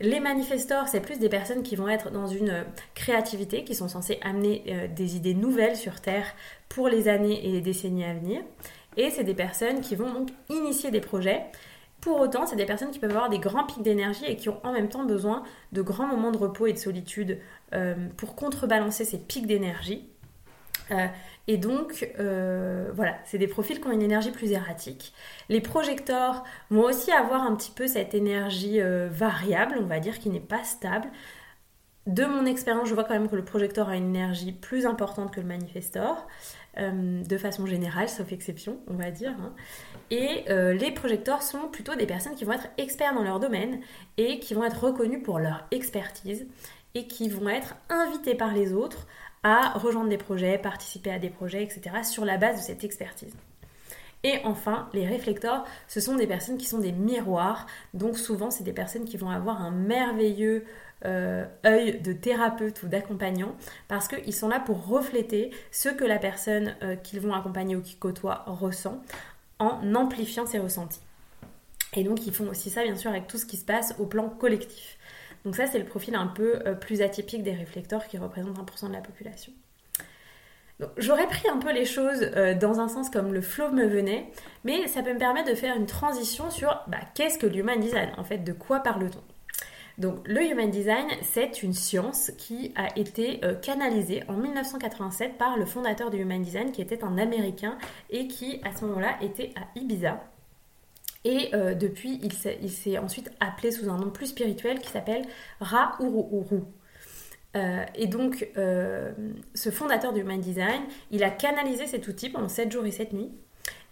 Les 0.00 0.20
manifestors, 0.20 0.86
c'est 0.86 1.00
plus 1.00 1.18
des 1.18 1.28
personnes 1.28 1.64
qui 1.64 1.74
vont 1.74 1.88
être 1.88 2.12
dans 2.12 2.28
une 2.28 2.64
créativité, 2.94 3.64
qui 3.64 3.74
sont 3.74 3.88
censées 3.88 4.20
amener 4.22 4.62
euh, 4.68 4.86
des 4.86 5.16
idées 5.16 5.34
nouvelles 5.34 5.74
sur 5.74 6.00
Terre 6.00 6.32
pour 6.68 6.88
les 6.88 7.08
années 7.08 7.44
et 7.44 7.50
les 7.50 7.60
décennies 7.60 8.04
à 8.04 8.14
venir. 8.14 8.40
Et 8.96 9.10
c'est 9.10 9.24
des 9.24 9.34
personnes 9.34 9.80
qui 9.80 9.96
vont 9.96 10.12
donc 10.12 10.28
initier 10.48 10.92
des 10.92 11.00
projets 11.00 11.42
pour 12.06 12.20
autant, 12.20 12.46
c'est 12.46 12.54
des 12.54 12.66
personnes 12.66 12.92
qui 12.92 13.00
peuvent 13.00 13.10
avoir 13.10 13.28
des 13.28 13.40
grands 13.40 13.64
pics 13.64 13.82
d'énergie 13.82 14.24
et 14.28 14.36
qui 14.36 14.48
ont 14.48 14.60
en 14.62 14.72
même 14.72 14.88
temps 14.88 15.04
besoin 15.04 15.42
de 15.72 15.82
grands 15.82 16.06
moments 16.06 16.30
de 16.30 16.38
repos 16.38 16.68
et 16.68 16.72
de 16.72 16.78
solitude 16.78 17.40
euh, 17.74 17.96
pour 18.16 18.36
contrebalancer 18.36 19.04
ces 19.04 19.18
pics 19.18 19.48
d'énergie. 19.48 20.08
Euh, 20.92 21.08
et 21.48 21.56
donc, 21.56 22.08
euh, 22.20 22.92
voilà, 22.94 23.16
c'est 23.24 23.38
des 23.38 23.48
profils 23.48 23.80
qui 23.80 23.88
ont 23.88 23.90
une 23.90 24.02
énergie 24.02 24.30
plus 24.30 24.52
erratique. 24.52 25.12
Les 25.48 25.60
projecteurs 25.60 26.44
vont 26.70 26.84
aussi 26.84 27.10
avoir 27.10 27.42
un 27.42 27.56
petit 27.56 27.72
peu 27.72 27.88
cette 27.88 28.14
énergie 28.14 28.78
variable, 29.10 29.74
on 29.80 29.86
va 29.86 29.98
dire, 29.98 30.20
qui 30.20 30.30
n'est 30.30 30.38
pas 30.38 30.62
stable. 30.62 31.08
De 32.06 32.24
mon 32.24 32.46
expérience, 32.46 32.88
je 32.88 32.94
vois 32.94 33.02
quand 33.02 33.14
même 33.14 33.28
que 33.28 33.34
le 33.34 33.44
projecteur 33.44 33.88
a 33.88 33.96
une 33.96 34.14
énergie 34.14 34.52
plus 34.52 34.86
importante 34.86 35.34
que 35.34 35.40
le 35.40 35.46
manifestor. 35.46 36.28
Euh, 36.78 37.22
de 37.22 37.38
façon 37.38 37.64
générale, 37.64 38.08
sauf 38.08 38.32
exception, 38.32 38.78
on 38.86 38.94
va 38.94 39.10
dire. 39.10 39.34
Hein. 39.40 39.54
Et 40.10 40.44
euh, 40.50 40.74
les 40.74 40.90
projecteurs 40.90 41.42
sont 41.42 41.68
plutôt 41.68 41.94
des 41.94 42.04
personnes 42.04 42.34
qui 42.34 42.44
vont 42.44 42.52
être 42.52 42.68
experts 42.76 43.14
dans 43.14 43.22
leur 43.22 43.40
domaine 43.40 43.80
et 44.18 44.40
qui 44.40 44.52
vont 44.52 44.62
être 44.62 44.84
reconnus 44.84 45.22
pour 45.22 45.38
leur 45.38 45.66
expertise 45.70 46.46
et 46.94 47.06
qui 47.06 47.30
vont 47.30 47.48
être 47.48 47.76
invités 47.88 48.34
par 48.34 48.52
les 48.52 48.74
autres 48.74 49.06
à 49.42 49.70
rejoindre 49.78 50.10
des 50.10 50.18
projets, 50.18 50.58
participer 50.58 51.10
à 51.10 51.18
des 51.18 51.30
projets, 51.30 51.62
etc. 51.62 52.02
sur 52.02 52.26
la 52.26 52.36
base 52.36 52.56
de 52.56 52.62
cette 52.62 52.84
expertise. 52.84 53.34
Et 54.26 54.40
enfin, 54.42 54.88
les 54.92 55.06
réflecteurs, 55.06 55.64
ce 55.86 56.00
sont 56.00 56.16
des 56.16 56.26
personnes 56.26 56.58
qui 56.58 56.66
sont 56.66 56.80
des 56.80 56.90
miroirs. 56.90 57.68
Donc 57.94 58.18
souvent, 58.18 58.50
c'est 58.50 58.64
des 58.64 58.72
personnes 58.72 59.04
qui 59.04 59.16
vont 59.16 59.30
avoir 59.30 59.62
un 59.62 59.70
merveilleux 59.70 60.64
euh, 61.04 61.46
œil 61.64 62.00
de 62.00 62.12
thérapeute 62.12 62.82
ou 62.82 62.88
d'accompagnant 62.88 63.54
parce 63.86 64.08
qu'ils 64.08 64.34
sont 64.34 64.48
là 64.48 64.58
pour 64.58 64.84
refléter 64.84 65.52
ce 65.70 65.90
que 65.90 66.02
la 66.02 66.18
personne 66.18 66.74
euh, 66.82 66.96
qu'ils 66.96 67.20
vont 67.20 67.34
accompagner 67.34 67.76
ou 67.76 67.82
qu'ils 67.82 68.00
côtoient 68.00 68.42
ressent 68.48 69.00
en 69.60 69.94
amplifiant 69.94 70.44
ses 70.44 70.58
ressentis. 70.58 70.98
Et 71.94 72.02
donc 72.02 72.26
ils 72.26 72.34
font 72.34 72.48
aussi 72.48 72.68
ça 72.68 72.82
bien 72.82 72.96
sûr 72.96 73.10
avec 73.12 73.28
tout 73.28 73.38
ce 73.38 73.46
qui 73.46 73.56
se 73.56 73.64
passe 73.64 73.94
au 74.00 74.06
plan 74.06 74.28
collectif. 74.28 74.98
Donc 75.44 75.54
ça, 75.54 75.68
c'est 75.68 75.78
le 75.78 75.84
profil 75.84 76.16
un 76.16 76.26
peu 76.26 76.64
plus 76.80 77.00
atypique 77.00 77.44
des 77.44 77.54
réflecteurs 77.54 78.08
qui 78.08 78.18
représentent 78.18 78.58
1% 78.58 78.88
de 78.88 78.92
la 78.92 79.00
population. 79.00 79.52
J'aurais 80.98 81.26
pris 81.26 81.48
un 81.48 81.56
peu 81.56 81.72
les 81.72 81.86
choses 81.86 82.20
dans 82.60 82.80
un 82.80 82.88
sens 82.88 83.08
comme 83.08 83.32
le 83.32 83.40
flow 83.40 83.70
me 83.70 83.86
venait, 83.86 84.30
mais 84.64 84.86
ça 84.88 85.02
peut 85.02 85.14
me 85.14 85.18
permettre 85.18 85.48
de 85.48 85.54
faire 85.54 85.74
une 85.74 85.86
transition 85.86 86.50
sur 86.50 86.68
bah, 86.88 86.98
qu'est-ce 87.14 87.38
que 87.38 87.46
l'human 87.46 87.80
design 87.80 88.10
En 88.18 88.24
fait, 88.24 88.38
de 88.38 88.52
quoi 88.52 88.80
parle-t-on? 88.80 89.22
Donc 89.98 90.28
le 90.28 90.42
Human 90.42 90.70
Design, 90.70 91.08
c'est 91.22 91.62
une 91.62 91.72
science 91.72 92.30
qui 92.36 92.72
a 92.76 92.98
été 92.98 93.40
euh, 93.44 93.54
canalisée 93.54 94.22
en 94.28 94.34
1987 94.34 95.38
par 95.38 95.56
le 95.56 95.64
fondateur 95.64 96.10
du 96.10 96.18
Human 96.18 96.42
Design, 96.42 96.70
qui 96.70 96.82
était 96.82 97.02
un 97.02 97.16
Américain 97.16 97.78
et 98.10 98.28
qui 98.28 98.60
à 98.62 98.76
ce 98.76 98.84
moment-là 98.84 99.16
était 99.22 99.52
à 99.56 99.78
Ibiza. 99.78 100.22
Et 101.24 101.48
euh, 101.54 101.74
depuis, 101.74 102.20
il 102.22 102.32
s'est 102.70 102.98
ensuite 102.98 103.30
appelé 103.40 103.72
sous 103.72 103.88
un 103.88 103.96
nom 103.96 104.10
plus 104.10 104.26
spirituel 104.26 104.80
qui 104.80 104.90
s'appelle 104.90 105.22
Ra 105.60 105.96
Uru. 105.98 106.62
Euh, 107.54 107.84
et 107.94 108.06
donc, 108.06 108.48
ce 108.56 109.70
fondateur 109.70 110.12
du 110.12 110.20
Human 110.20 110.40
Design, 110.40 110.82
il 111.10 111.22
a 111.24 111.30
canalisé 111.30 111.86
cet 111.86 112.08
outil 112.08 112.28
pendant 112.28 112.48
7 112.48 112.72
jours 112.72 112.86
et 112.86 112.90
7 112.90 113.12
nuits. 113.12 113.30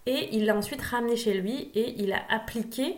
Et 0.06 0.28
il 0.32 0.44
l'a 0.44 0.56
ensuite 0.56 0.82
ramené 0.82 1.16
chez 1.16 1.34
lui 1.34 1.70
et 1.74 1.94
il 2.02 2.12
a 2.12 2.20
appliqué 2.28 2.96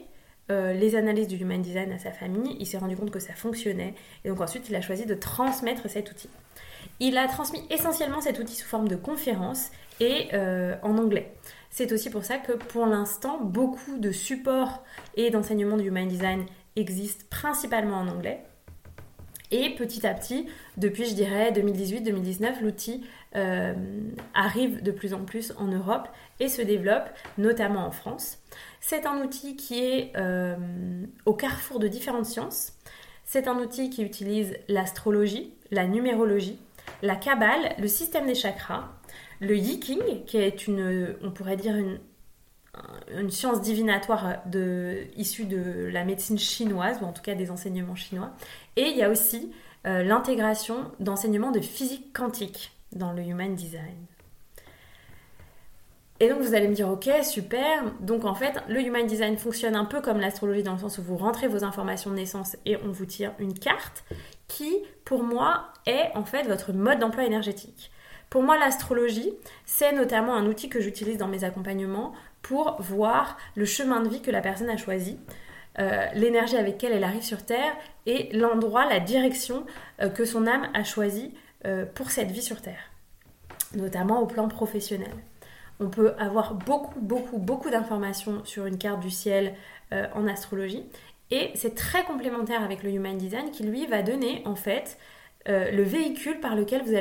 euh, 0.51 0.73
les 0.73 0.95
analyses 0.95 1.27
du 1.27 1.37
Human 1.37 1.61
Design 1.61 1.91
à 1.91 1.99
sa 1.99 2.13
famille, 2.13 2.57
il 2.61 2.67
s'est 2.67 2.79
rendu 2.79 2.97
compte 2.97 3.11
que 3.11 3.19
ça 3.19 3.33
fonctionnait, 3.35 3.95
et 4.25 4.29
donc 4.29 4.41
ensuite 4.41 4.69
il 4.69 4.77
a 4.77 4.81
choisi 4.81 5.05
de 5.05 5.15
transmettre 5.15 5.91
cet 5.91 6.11
outil. 6.13 6.31
Il 7.01 7.19
a 7.19 7.27
transmis 7.27 7.63
essentiellement 7.69 8.21
cet 8.21 8.39
outil 8.39 8.55
sous 8.55 8.67
forme 8.67 8.87
de 8.87 8.95
conférence 8.95 9.71
et 9.99 10.29
euh, 10.35 10.77
en 10.83 10.99
anglais. 10.99 11.35
C'est 11.71 11.91
aussi 11.91 12.11
pour 12.11 12.25
ça 12.25 12.39
que 12.39 12.53
pour 12.53 12.87
l'instant, 12.87 13.41
beaucoup 13.43 13.99
de 13.99 14.13
supports 14.13 14.85
et 15.17 15.31
d'enseignements 15.31 15.77
du 15.77 15.89
Human 15.89 16.07
Design 16.07 16.47
existent 16.77 17.25
principalement 17.29 17.97
en 17.97 18.09
anglais. 18.09 18.45
Et 19.51 19.71
petit 19.71 20.07
à 20.07 20.15
petit, 20.15 20.47
depuis 20.77 21.05
je 21.05 21.15
dirais 21.15 21.53
2018-2019, 21.53 22.63
l'outil 22.63 23.05
euh, 23.37 23.75
arrive 24.35 24.83
de 24.83 24.91
plus 24.91 25.15
en 25.15 25.25
plus 25.25 25.53
en 25.59 25.67
Europe 25.67 26.09
et 26.41 26.49
se 26.49 26.63
développe, 26.63 27.09
notamment 27.39 27.87
en 27.87 27.91
France. 27.91 28.39
C'est 28.81 29.07
un 29.07 29.23
outil 29.23 29.57
qui 29.57 29.79
est 29.79 30.13
euh, 30.17 30.57
au 31.27 31.35
carrefour 31.35 31.79
de 31.79 31.89
différentes 31.89 32.27
sciences. 32.27 32.73
C'est 33.25 33.49
un 33.49 33.59
outil 33.59 33.91
qui 33.91 34.03
utilise 34.03 34.57
l'astrologie, 34.69 35.53
la 35.71 35.87
numérologie, 35.87 36.59
la 37.03 37.17
kabbale, 37.17 37.75
le 37.79 37.89
système 37.89 38.27
des 38.27 38.35
chakras, 38.35 38.89
le 39.41 39.57
yiking, 39.57 40.25
qui 40.25 40.39
est 40.39 40.67
une, 40.67 41.17
on 41.23 41.31
pourrait 41.31 41.57
dire 41.57 41.77
une, 41.77 41.99
science 43.31 43.63
divinatoire 43.63 44.43
de, 44.47 45.07
issue 45.17 45.47
de 45.47 45.87
la 45.87 46.05
médecine 46.05 46.39
chinoise, 46.39 46.99
ou 47.01 47.07
en 47.07 47.13
tout 47.13 47.23
cas 47.23 47.35
des 47.35 47.51
enseignements 47.51 47.95
chinois. 47.95 48.33
Et 48.77 48.89
il 48.89 48.97
y 48.97 49.03
a 49.03 49.11
aussi 49.11 49.53
euh, 49.87 50.03
l'intégration 50.03 50.91
d'enseignements 51.01 51.51
de 51.51 51.61
physique 51.61 52.13
quantique 52.13 52.73
dans 52.93 53.13
le 53.13 53.23
Human 53.23 53.55
Design. 53.55 54.07
Et 56.19 56.29
donc 56.31 56.41
vous 56.41 56.55
allez 56.55 56.69
me 56.69 56.75
dire, 56.75 56.89
ok, 56.89 57.11
super. 57.23 57.85
Donc 58.01 58.25
en 58.25 58.35
fait, 58.35 58.63
le 58.69 58.81
Human 58.81 59.07
Design 59.07 59.37
fonctionne 59.37 59.77
un 59.77 59.85
peu 59.85 60.01
comme 60.01 60.19
l'astrologie 60.19 60.63
dans 60.63 60.73
le 60.73 60.79
sens 60.79 60.99
où 60.99 61.03
vous 61.03 61.17
rentrez 61.17 61.47
vos 61.47 61.63
informations 61.63 62.11
de 62.11 62.17
naissance 62.17 62.57
et 62.65 62.77
on 62.79 62.91
vous 62.91 63.05
tire 63.05 63.33
une 63.39 63.53
carte 63.53 64.05
qui, 64.49 64.79
pour 65.05 65.23
moi, 65.23 65.69
est 65.85 66.11
en 66.15 66.25
fait 66.25 66.45
votre 66.45 66.73
mode 66.73 67.01
d'emploi 67.01 67.25
énergétique. 67.25 67.91
Pour 68.31 68.43
moi, 68.43 68.59
l'astrologie, 68.59 69.33
c'est 69.67 69.93
notamment 69.93 70.35
un 70.35 70.47
outil 70.47 70.69
que 70.69 70.81
j'utilise 70.81 71.19
dans 71.19 71.29
mes 71.29 71.45
accompagnements 71.45 72.13
pour 72.43 72.81
voir 72.81 73.37
le 73.55 73.65
chemin 73.65 74.01
de 74.01 74.09
vie 74.09 74.23
que 74.23 74.31
la 74.31 74.41
personne 74.41 74.71
a 74.71 74.77
choisi, 74.77 75.19
euh, 75.79 76.07
l'énergie 76.15 76.57
avec 76.57 76.75
laquelle 76.75 76.93
elle 76.93 77.05
arrive 77.05 77.23
sur 77.23 77.45
Terre 77.45 77.75
et 78.07 78.31
l'endroit, 78.33 78.87
la 78.87 79.01
direction 79.01 79.67
euh, 80.01 80.09
que 80.09 80.25
son 80.25 80.47
âme 80.47 80.69
a 80.73 80.85
choisi 80.85 81.35
euh, 81.67 81.85
pour 81.85 82.11
cette 82.11 82.31
vie 82.31 82.43
sur 82.43 82.63
Terre, 82.63 82.91
notamment 83.75 84.21
au 84.21 84.27
plan 84.27 84.49
professionnel. 84.49 85.13
On 85.79 85.89
peut 85.89 86.15
avoir 86.19 86.55
beaucoup, 86.55 86.99
beaucoup, 87.01 87.39
beaucoup 87.39 87.69
d'informations 87.69 88.43
sur 88.45 88.65
une 88.65 88.79
carte 88.79 89.01
du 89.01 89.11
ciel 89.11 89.55
en 90.15 90.27
astrologie. 90.27 90.85
Et 91.31 91.51
c'est 91.55 91.75
très 91.75 92.03
complémentaire 92.05 92.65
avec 92.65 92.83
le 92.83 92.91
Human 92.91 93.19
Design 93.19 93.51
qui, 93.51 93.63
lui, 93.63 93.87
va 93.87 94.01
donner 94.01 94.41
en 94.47 94.57
fait 94.57 94.97
le 95.45 95.83
véhicule 95.83 96.41
par 96.41 96.57
lequel 96.57 96.83
vous, 96.83 96.95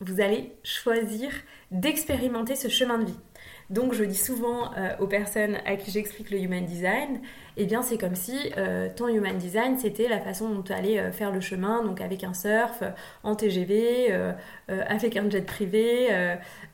vous 0.00 0.20
allez 0.20 0.52
choisir 0.64 1.30
d'expérimenter 1.70 2.56
ce 2.56 2.66
chemin 2.66 2.98
de 2.98 3.04
vie. 3.04 3.18
Donc 3.70 3.94
je 3.94 4.02
dis 4.02 4.16
souvent 4.16 4.74
euh, 4.76 4.96
aux 4.98 5.06
personnes 5.06 5.58
à 5.64 5.76
qui 5.76 5.92
j'explique 5.92 6.30
le 6.30 6.38
Human 6.40 6.64
Design, 6.64 7.20
eh 7.56 7.66
bien 7.66 7.82
c'est 7.82 7.98
comme 7.98 8.16
si 8.16 8.36
euh, 8.58 8.88
ton 8.94 9.06
Human 9.06 9.38
Design 9.38 9.78
c'était 9.78 10.08
la 10.08 10.18
façon 10.18 10.48
dont 10.48 10.62
tu 10.62 10.72
allais 10.72 10.98
euh, 10.98 11.12
faire 11.12 11.30
le 11.30 11.40
chemin, 11.40 11.84
donc 11.84 12.00
avec 12.00 12.24
un 12.24 12.34
surf, 12.34 12.82
en 13.22 13.36
TGV, 13.36 14.12
avec 14.68 15.16
un 15.16 15.30
jet 15.30 15.42
privé, 15.42 16.08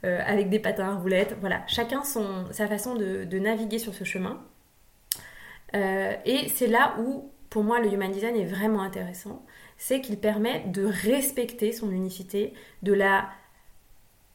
avec 0.02 0.48
des 0.48 0.58
patins 0.58 0.88
à 0.88 0.94
roulettes, 0.94 1.36
voilà, 1.40 1.62
chacun 1.66 2.02
son, 2.02 2.46
sa 2.50 2.66
façon 2.66 2.94
de, 2.94 3.24
de 3.24 3.38
naviguer 3.38 3.78
sur 3.78 3.94
ce 3.94 4.04
chemin. 4.04 4.42
et 5.74 6.48
c'est 6.48 6.66
là 6.66 6.96
où 7.00 7.30
pour 7.50 7.62
moi 7.62 7.80
le 7.80 7.92
Human 7.92 8.10
Design 8.10 8.36
est 8.36 8.46
vraiment 8.46 8.80
intéressant, 8.80 9.44
c'est 9.76 10.00
qu'il 10.00 10.18
permet 10.18 10.64
de 10.68 10.84
respecter 10.84 11.72
son 11.72 11.90
unicité, 11.90 12.54
de 12.82 12.94
la 12.94 13.28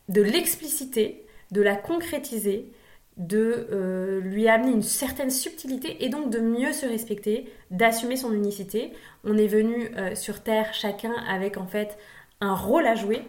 de 0.10 0.22
l'expliciter 0.22 1.25
de 1.51 1.62
la 1.62 1.75
concrétiser, 1.75 2.72
de 3.17 3.67
euh, 3.72 4.22
lui 4.22 4.48
amener 4.48 4.72
une 4.72 4.81
certaine 4.81 5.29
subtilité 5.29 6.03
et 6.03 6.10
donc 6.10 6.29
de 6.29 6.39
mieux 6.39 6.74
se 6.74 6.86
respecter, 6.86 7.51
d'assumer 7.70 8.15
son 8.15 8.34
unicité. 8.34 8.93
On 9.24 9.38
est 9.38 9.48
venu 9.48 9.91
euh, 9.98 10.15
sur 10.15 10.41
Terre 10.41 10.74
chacun 10.74 11.13
avec 11.27 11.58
en 11.58 11.67
fait 11.67 11.98
un 12.39 12.55
rôle 12.55 12.88
à 12.88 12.96
jouer 12.96 13.24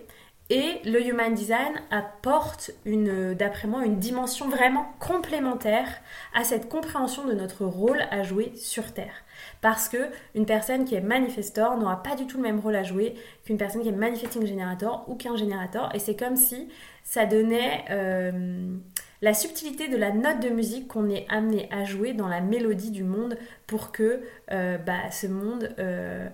et 0.50 0.80
le 0.84 1.00
Human 1.06 1.32
Design 1.32 1.80
apporte, 1.90 2.72
d'après 2.84 3.68
moi, 3.68 3.86
une 3.86 3.98
dimension 3.98 4.50
vraiment 4.50 4.84
complémentaire 4.98 5.88
à 6.34 6.44
cette 6.44 6.68
compréhension 6.68 7.24
de 7.26 7.32
notre 7.32 7.64
rôle 7.64 8.02
à 8.10 8.22
jouer 8.22 8.52
sur 8.54 8.92
Terre. 8.92 9.14
Parce 9.62 9.88
que 9.88 10.10
une 10.34 10.44
personne 10.44 10.84
qui 10.84 10.94
est 10.94 11.00
manifestor 11.00 11.78
n'aura 11.78 12.02
pas 12.02 12.16
du 12.16 12.26
tout 12.26 12.36
le 12.36 12.42
même 12.42 12.60
rôle 12.60 12.76
à 12.76 12.82
jouer 12.82 13.14
qu'une 13.46 13.56
personne 13.56 13.80
qui 13.80 13.88
est 13.88 13.92
manifesting 13.92 14.46
generator 14.46 15.06
ou 15.08 15.14
qu'un 15.14 15.36
générateur. 15.36 15.94
Et 15.94 15.98
c'est 15.98 16.16
comme 16.16 16.36
si 16.36 16.68
ça 17.04 17.26
donnait 17.26 17.84
euh, 17.90 18.74
la 19.20 19.34
subtilité 19.34 19.88
de 19.88 19.96
la 19.96 20.12
note 20.12 20.40
de 20.40 20.48
musique 20.48 20.88
qu'on 20.88 21.08
est 21.08 21.26
amené 21.28 21.68
à 21.70 21.84
jouer 21.84 22.12
dans 22.12 22.28
la 22.28 22.40
mélodie 22.40 22.90
du 22.90 23.04
monde 23.04 23.36
pour 23.66 23.92
que 23.92 24.22
euh, 24.50 24.78
bah, 24.78 25.10
ce 25.10 25.26
monde 25.26 25.74
euh, 25.78 26.28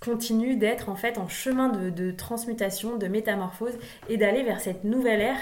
continue 0.00 0.56
d'être 0.56 0.88
en 0.88 0.96
fait 0.96 1.18
en 1.18 1.28
chemin 1.28 1.68
de, 1.68 2.10
transmutation, 2.10 2.96
de 2.96 3.06
métamorphose 3.06 3.74
et 4.08 4.16
d'aller 4.16 4.42
vers 4.42 4.60
cette 4.60 4.84
nouvelle 4.84 5.20
ère 5.20 5.40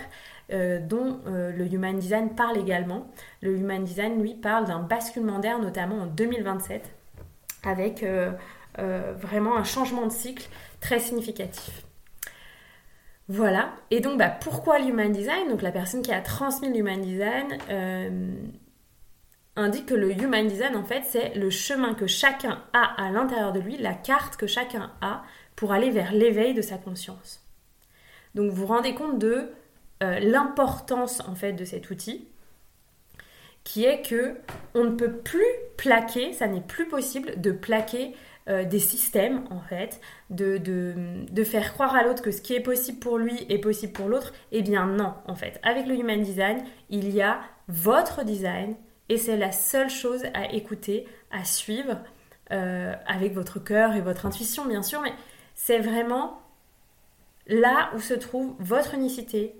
dont 0.50 1.20
le 1.26 1.64
Human 1.72 1.98
Design 1.98 2.34
parle 2.34 2.58
également. 2.58 3.06
Le 3.40 3.56
Human 3.56 3.82
Design, 3.82 4.20
lui, 4.20 4.34
parle 4.34 4.66
d'un 4.66 4.80
basculement 4.80 5.38
d'air, 5.38 5.58
notamment 5.58 6.02
en 6.02 6.06
2027, 6.06 6.90
avec 7.64 8.04
vraiment 8.76 9.56
un 9.56 9.64
changement 9.64 10.06
de 10.06 10.12
cycle 10.12 10.46
très 10.80 10.98
significatif. 10.98 11.84
Voilà, 13.28 13.72
et 13.90 14.00
donc 14.00 14.18
bah, 14.18 14.28
pourquoi 14.28 14.78
l'Human 14.78 15.10
Design? 15.10 15.48
Donc 15.48 15.62
la 15.62 15.72
personne 15.72 16.02
qui 16.02 16.12
a 16.12 16.20
transmis 16.20 16.70
l'Human 16.72 17.00
Design 17.00 17.58
indique 19.56 19.86
que 19.86 19.94
le 19.94 20.10
Human 20.12 20.46
Design, 20.46 20.76
en 20.76 20.84
fait, 20.84 21.02
c'est 21.04 21.34
le 21.34 21.48
chemin 21.50 21.94
que 21.94 22.06
chacun 22.06 22.62
a 22.72 23.02
à 23.02 23.10
l'intérieur 23.10 23.52
de 23.52 23.60
lui, 23.60 23.76
la 23.76 23.94
carte 23.94 24.36
que 24.36 24.46
chacun 24.46 24.92
a 25.00 25.22
pour 25.56 25.72
aller 25.72 25.90
vers 25.90 26.12
l'éveil 26.12 26.54
de 26.54 26.62
sa 26.62 26.76
conscience. 26.76 27.40
Donc 28.34 28.50
vous 28.50 28.62
vous 28.62 28.66
rendez 28.66 28.94
compte 28.94 29.18
de 29.18 29.52
euh, 30.02 30.18
l'importance 30.18 31.20
en 31.28 31.34
fait 31.34 31.52
de 31.52 31.64
cet 31.64 31.90
outil, 31.90 32.26
qui 33.62 33.84
est 33.84 34.02
que 34.02 34.36
on 34.74 34.84
ne 34.84 34.96
peut 34.96 35.12
plus 35.12 35.44
plaquer, 35.76 36.32
ça 36.32 36.48
n'est 36.48 36.60
plus 36.60 36.88
possible 36.88 37.40
de 37.40 37.52
plaquer 37.52 38.14
euh, 38.48 38.64
des 38.64 38.78
systèmes 38.78 39.44
en 39.50 39.60
fait, 39.60 40.00
de, 40.30 40.58
de, 40.58 40.94
de 41.30 41.44
faire 41.44 41.72
croire 41.72 41.94
à 41.94 42.02
l'autre 42.02 42.22
que 42.22 42.30
ce 42.30 42.40
qui 42.40 42.54
est 42.54 42.60
possible 42.60 42.98
pour 42.98 43.18
lui 43.18 43.46
est 43.48 43.58
possible 43.58 43.92
pour 43.92 44.08
l'autre. 44.08 44.32
Eh 44.52 44.62
bien 44.62 44.86
non, 44.86 45.14
en 45.26 45.34
fait. 45.34 45.60
Avec 45.62 45.86
le 45.86 45.94
Human 45.94 46.20
Design, 46.20 46.62
il 46.90 47.10
y 47.10 47.22
a 47.22 47.40
votre 47.68 48.24
design 48.24 48.76
et 49.08 49.16
c'est 49.16 49.36
la 49.36 49.52
seule 49.52 49.90
chose 49.90 50.24
à 50.34 50.52
écouter, 50.52 51.06
à 51.30 51.44
suivre, 51.44 51.98
euh, 52.52 52.94
avec 53.06 53.32
votre 53.32 53.58
cœur 53.58 53.94
et 53.94 54.00
votre 54.00 54.26
intuition, 54.26 54.66
bien 54.66 54.82
sûr, 54.82 55.00
mais 55.00 55.12
c'est 55.54 55.78
vraiment 55.78 56.42
là 57.46 57.90
où 57.94 58.00
se 58.00 58.14
trouve 58.14 58.54
votre 58.58 58.94
unicité, 58.94 59.54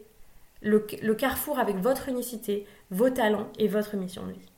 le, 0.62 0.79
carrefour 1.14 1.59
avec 1.59 1.76
votre 1.76 2.09
unicité, 2.09 2.67
vos 2.91 3.11
talents 3.11 3.49
et 3.59 3.69
votre 3.69 3.97
mission 3.97 4.26
de 4.26 4.33
vie. 4.33 4.49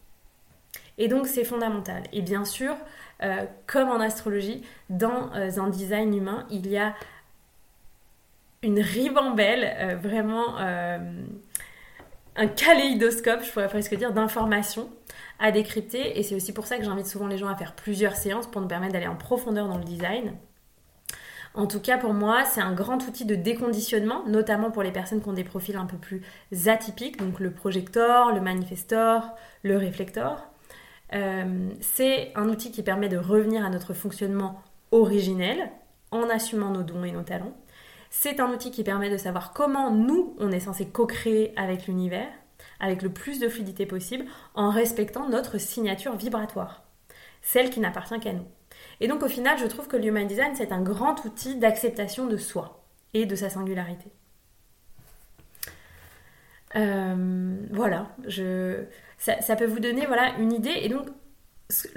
Et 0.98 1.08
donc 1.08 1.26
c'est 1.26 1.44
fondamental. 1.44 2.04
Et 2.12 2.22
bien 2.22 2.44
sûr, 2.44 2.74
euh, 3.22 3.44
comme 3.66 3.88
en 3.88 4.00
astrologie, 4.00 4.62
dans 4.90 5.32
euh, 5.34 5.58
un 5.58 5.68
design 5.68 6.14
humain, 6.14 6.46
il 6.50 6.66
y 6.68 6.76
a 6.76 6.94
une 8.62 8.80
ribambelle 8.80 9.98
vraiment 10.02 10.56
un 12.36 12.46
kaléidoscope, 12.46 13.42
je 13.42 13.50
pourrais 13.50 13.68
presque 13.68 13.94
dire, 13.94 14.12
d'informations 14.12 14.90
à 15.38 15.50
décrypter. 15.50 16.18
Et 16.18 16.22
c'est 16.22 16.34
aussi 16.34 16.52
pour 16.52 16.66
ça 16.66 16.78
que 16.78 16.84
j'invite 16.84 17.06
souvent 17.06 17.26
les 17.26 17.38
gens 17.38 17.48
à 17.48 17.56
faire 17.56 17.74
plusieurs 17.74 18.16
séances 18.16 18.46
pour 18.46 18.60
nous 18.60 18.68
permettre 18.68 18.92
d'aller 18.92 19.06
en 19.06 19.16
profondeur 19.16 19.68
dans 19.68 19.78
le 19.78 19.84
design. 19.84 20.34
En 21.54 21.66
tout 21.66 21.80
cas, 21.80 21.96
pour 21.96 22.12
moi, 22.12 22.44
c'est 22.44 22.60
un 22.60 22.74
grand 22.74 23.02
outil 23.06 23.24
de 23.24 23.34
déconditionnement, 23.34 24.24
notamment 24.26 24.70
pour 24.70 24.82
les 24.82 24.92
personnes 24.92 25.22
qui 25.22 25.28
ont 25.28 25.32
des 25.32 25.44
profils 25.44 25.76
un 25.76 25.86
peu 25.86 25.96
plus 25.96 26.22
atypiques, 26.66 27.18
donc 27.18 27.40
le 27.40 27.50
projector, 27.50 28.32
le 28.32 28.42
manifestor, 28.42 29.30
le 29.62 29.78
réflector. 29.78 30.48
Euh, 31.14 31.70
c'est 31.80 32.32
un 32.34 32.48
outil 32.48 32.72
qui 32.72 32.82
permet 32.82 33.08
de 33.08 33.16
revenir 33.16 33.64
à 33.64 33.70
notre 33.70 33.94
fonctionnement 33.94 34.62
originel 34.90 35.70
en 36.10 36.28
assumant 36.28 36.70
nos 36.70 36.82
dons 36.82 37.04
et 37.04 37.12
nos 37.12 37.22
talents. 37.22 37.56
C'est 38.10 38.40
un 38.40 38.50
outil 38.50 38.70
qui 38.70 38.84
permet 38.84 39.10
de 39.10 39.16
savoir 39.16 39.52
comment 39.52 39.90
nous, 39.90 40.34
on 40.38 40.52
est 40.52 40.60
censé 40.60 40.86
co-créer 40.86 41.52
avec 41.56 41.86
l'univers, 41.86 42.28
avec 42.80 43.02
le 43.02 43.10
plus 43.10 43.40
de 43.40 43.48
fluidité 43.48 43.86
possible, 43.86 44.24
en 44.54 44.70
respectant 44.70 45.28
notre 45.28 45.58
signature 45.58 46.16
vibratoire, 46.16 46.84
celle 47.42 47.70
qui 47.70 47.80
n'appartient 47.80 48.18
qu'à 48.20 48.32
nous. 48.32 48.46
Et 49.00 49.08
donc 49.08 49.22
au 49.22 49.28
final, 49.28 49.58
je 49.58 49.66
trouve 49.66 49.88
que 49.88 49.96
l'human 49.96 50.26
design, 50.26 50.54
c'est 50.54 50.72
un 50.72 50.82
grand 50.82 51.24
outil 51.24 51.56
d'acceptation 51.56 52.26
de 52.26 52.36
soi 52.36 52.84
et 53.14 53.26
de 53.26 53.34
sa 53.34 53.50
singularité. 53.50 54.10
Euh, 56.76 57.56
voilà, 57.70 58.08
je, 58.26 58.84
ça, 59.18 59.56
peut 59.56 59.66
vous 59.66 59.80
donner 59.80 60.06
voilà, 60.06 60.34
une 60.38 60.52
idée. 60.52 60.74
Et 60.82 60.88
donc, 60.88 61.08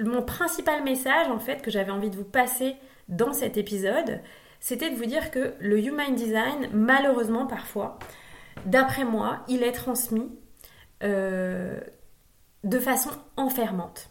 mon 0.00 0.22
principal 0.22 0.82
message, 0.82 1.28
en 1.28 1.38
fait, 1.38 1.62
que 1.62 1.70
j'avais 1.70 1.90
envie 1.90 2.10
de 2.10 2.16
vous 2.16 2.24
passer 2.24 2.76
dans 3.08 3.32
cet 3.32 3.56
épisode, 3.56 4.20
c'était 4.58 4.90
de 4.90 4.96
vous 4.96 5.06
dire 5.06 5.30
que 5.30 5.54
le 5.60 5.78
Human 5.78 6.14
Design, 6.14 6.68
malheureusement, 6.72 7.46
parfois, 7.46 7.98
d'après 8.66 9.04
moi, 9.04 9.44
il 9.48 9.62
est 9.62 9.72
transmis 9.72 10.30
euh, 11.02 11.80
de 12.64 12.78
façon 12.78 13.10
enfermante. 13.36 14.10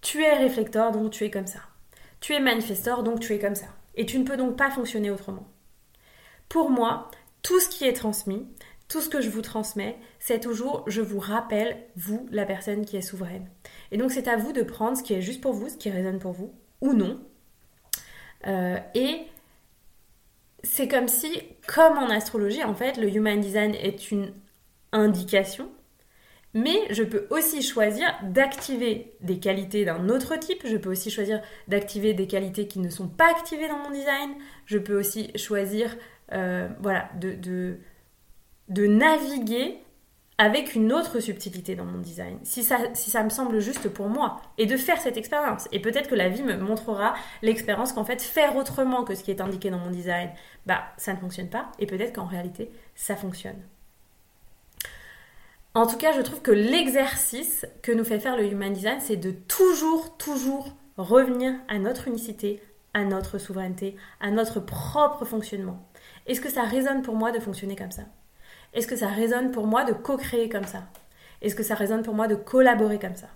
Tu 0.00 0.22
es 0.22 0.34
réflecteur, 0.34 0.92
donc 0.92 1.10
tu 1.10 1.24
es 1.24 1.30
comme 1.30 1.46
ça. 1.46 1.60
Tu 2.20 2.34
es 2.34 2.40
manifestor, 2.40 3.02
donc 3.02 3.20
tu 3.20 3.34
es 3.34 3.38
comme 3.38 3.54
ça. 3.54 3.66
Et 3.94 4.06
tu 4.06 4.18
ne 4.18 4.24
peux 4.24 4.36
donc 4.36 4.56
pas 4.56 4.70
fonctionner 4.70 5.10
autrement. 5.10 5.46
Pour 6.48 6.70
moi, 6.70 7.10
tout 7.42 7.60
ce 7.60 7.68
qui 7.68 7.84
est 7.84 7.92
transmis, 7.92 8.46
tout 8.90 9.00
ce 9.00 9.08
que 9.08 9.22
je 9.22 9.30
vous 9.30 9.40
transmets, 9.40 9.96
c'est 10.18 10.40
toujours 10.40 10.84
je 10.86 11.00
vous 11.00 11.20
rappelle, 11.20 11.78
vous, 11.96 12.26
la 12.30 12.44
personne 12.44 12.84
qui 12.84 12.96
est 12.96 13.02
souveraine. 13.02 13.48
Et 13.92 13.96
donc 13.96 14.10
c'est 14.10 14.28
à 14.28 14.36
vous 14.36 14.52
de 14.52 14.62
prendre 14.62 14.98
ce 14.98 15.02
qui 15.02 15.14
est 15.14 15.22
juste 15.22 15.40
pour 15.40 15.54
vous, 15.54 15.70
ce 15.70 15.76
qui 15.76 15.90
résonne 15.90 16.18
pour 16.18 16.32
vous, 16.32 16.52
ou 16.82 16.92
non. 16.92 17.20
Euh, 18.46 18.78
et 18.94 19.22
c'est 20.62 20.88
comme 20.88 21.08
si, 21.08 21.30
comme 21.66 21.96
en 21.96 22.10
astrologie, 22.10 22.64
en 22.64 22.74
fait, 22.74 22.98
le 22.98 23.08
Human 23.08 23.40
Design 23.40 23.74
est 23.74 24.10
une 24.10 24.34
indication 24.92 25.70
mais 26.52 26.92
je 26.92 27.04
peux 27.04 27.26
aussi 27.30 27.62
choisir 27.62 28.08
d'activer 28.24 29.14
des 29.20 29.38
qualités 29.38 29.84
d'un 29.84 30.08
autre 30.08 30.36
type. 30.36 30.62
Je 30.64 30.76
peux 30.76 30.90
aussi 30.90 31.10
choisir 31.10 31.40
d'activer 31.68 32.12
des 32.12 32.26
qualités 32.26 32.66
qui 32.66 32.80
ne 32.80 32.90
sont 32.90 33.08
pas 33.08 33.30
activées 33.30 33.68
dans 33.68 33.78
mon 33.78 33.90
design. 33.90 34.30
Je 34.66 34.78
peux 34.78 34.98
aussi 34.98 35.30
choisir 35.36 35.96
euh, 36.32 36.68
voilà, 36.80 37.08
de, 37.20 37.34
de, 37.34 37.78
naviguer 38.78 39.78
avec 40.40 40.74
une 40.74 40.90
autre 40.94 41.20
subtilité 41.20 41.74
dans 41.74 41.84
mon 41.84 41.98
design, 41.98 42.38
si 42.44 42.62
ça, 42.62 42.78
si 42.94 43.10
ça 43.10 43.22
me 43.22 43.28
semble 43.28 43.60
juste 43.60 43.90
pour 43.90 44.08
moi, 44.08 44.40
et 44.56 44.64
de 44.64 44.78
faire 44.78 44.98
cette 44.98 45.18
expérience. 45.18 45.68
Et 45.70 45.80
peut-être 45.80 46.08
que 46.08 46.14
la 46.14 46.30
vie 46.30 46.42
me 46.42 46.56
montrera 46.56 47.12
l'expérience 47.42 47.92
qu'en 47.92 48.06
fait, 48.06 48.22
faire 48.22 48.56
autrement 48.56 49.04
que 49.04 49.14
ce 49.14 49.22
qui 49.22 49.30
est 49.30 49.42
indiqué 49.42 49.68
dans 49.68 49.78
mon 49.78 49.90
design, 49.90 50.30
bah, 50.64 50.84
ça 50.96 51.12
ne 51.12 51.18
fonctionne 51.18 51.50
pas, 51.50 51.70
et 51.78 51.84
peut-être 51.84 52.14
qu'en 52.14 52.24
réalité, 52.24 52.70
ça 52.94 53.16
fonctionne. 53.16 53.60
En 55.74 55.86
tout 55.86 55.98
cas, 55.98 56.12
je 56.12 56.22
trouve 56.22 56.40
que 56.40 56.50
l'exercice 56.50 57.66
que 57.82 57.92
nous 57.92 58.04
fait 58.04 58.18
faire 58.18 58.38
le 58.38 58.50
Human 58.50 58.72
Design, 58.72 58.98
c'est 59.00 59.16
de 59.16 59.30
toujours, 59.30 60.16
toujours 60.16 60.74
revenir 60.96 61.52
à 61.68 61.78
notre 61.78 62.08
unicité, 62.08 62.62
à 62.94 63.04
notre 63.04 63.36
souveraineté, 63.36 63.94
à 64.20 64.30
notre 64.30 64.58
propre 64.58 65.26
fonctionnement. 65.26 65.86
Est-ce 66.26 66.40
que 66.40 66.50
ça 66.50 66.62
résonne 66.62 67.02
pour 67.02 67.14
moi 67.14 67.30
de 67.30 67.40
fonctionner 67.40 67.76
comme 67.76 67.92
ça? 67.92 68.04
Est-ce 68.72 68.86
que 68.86 68.96
ça 68.96 69.08
résonne 69.08 69.50
pour 69.50 69.66
moi 69.66 69.84
de 69.84 69.92
co-créer 69.92 70.48
comme 70.48 70.64
ça? 70.64 70.84
Est-ce 71.42 71.54
que 71.54 71.62
ça 71.62 71.74
résonne 71.74 72.02
pour 72.02 72.14
moi 72.14 72.28
de 72.28 72.34
collaborer 72.34 72.98
comme 72.98 73.16
ça? 73.16 73.28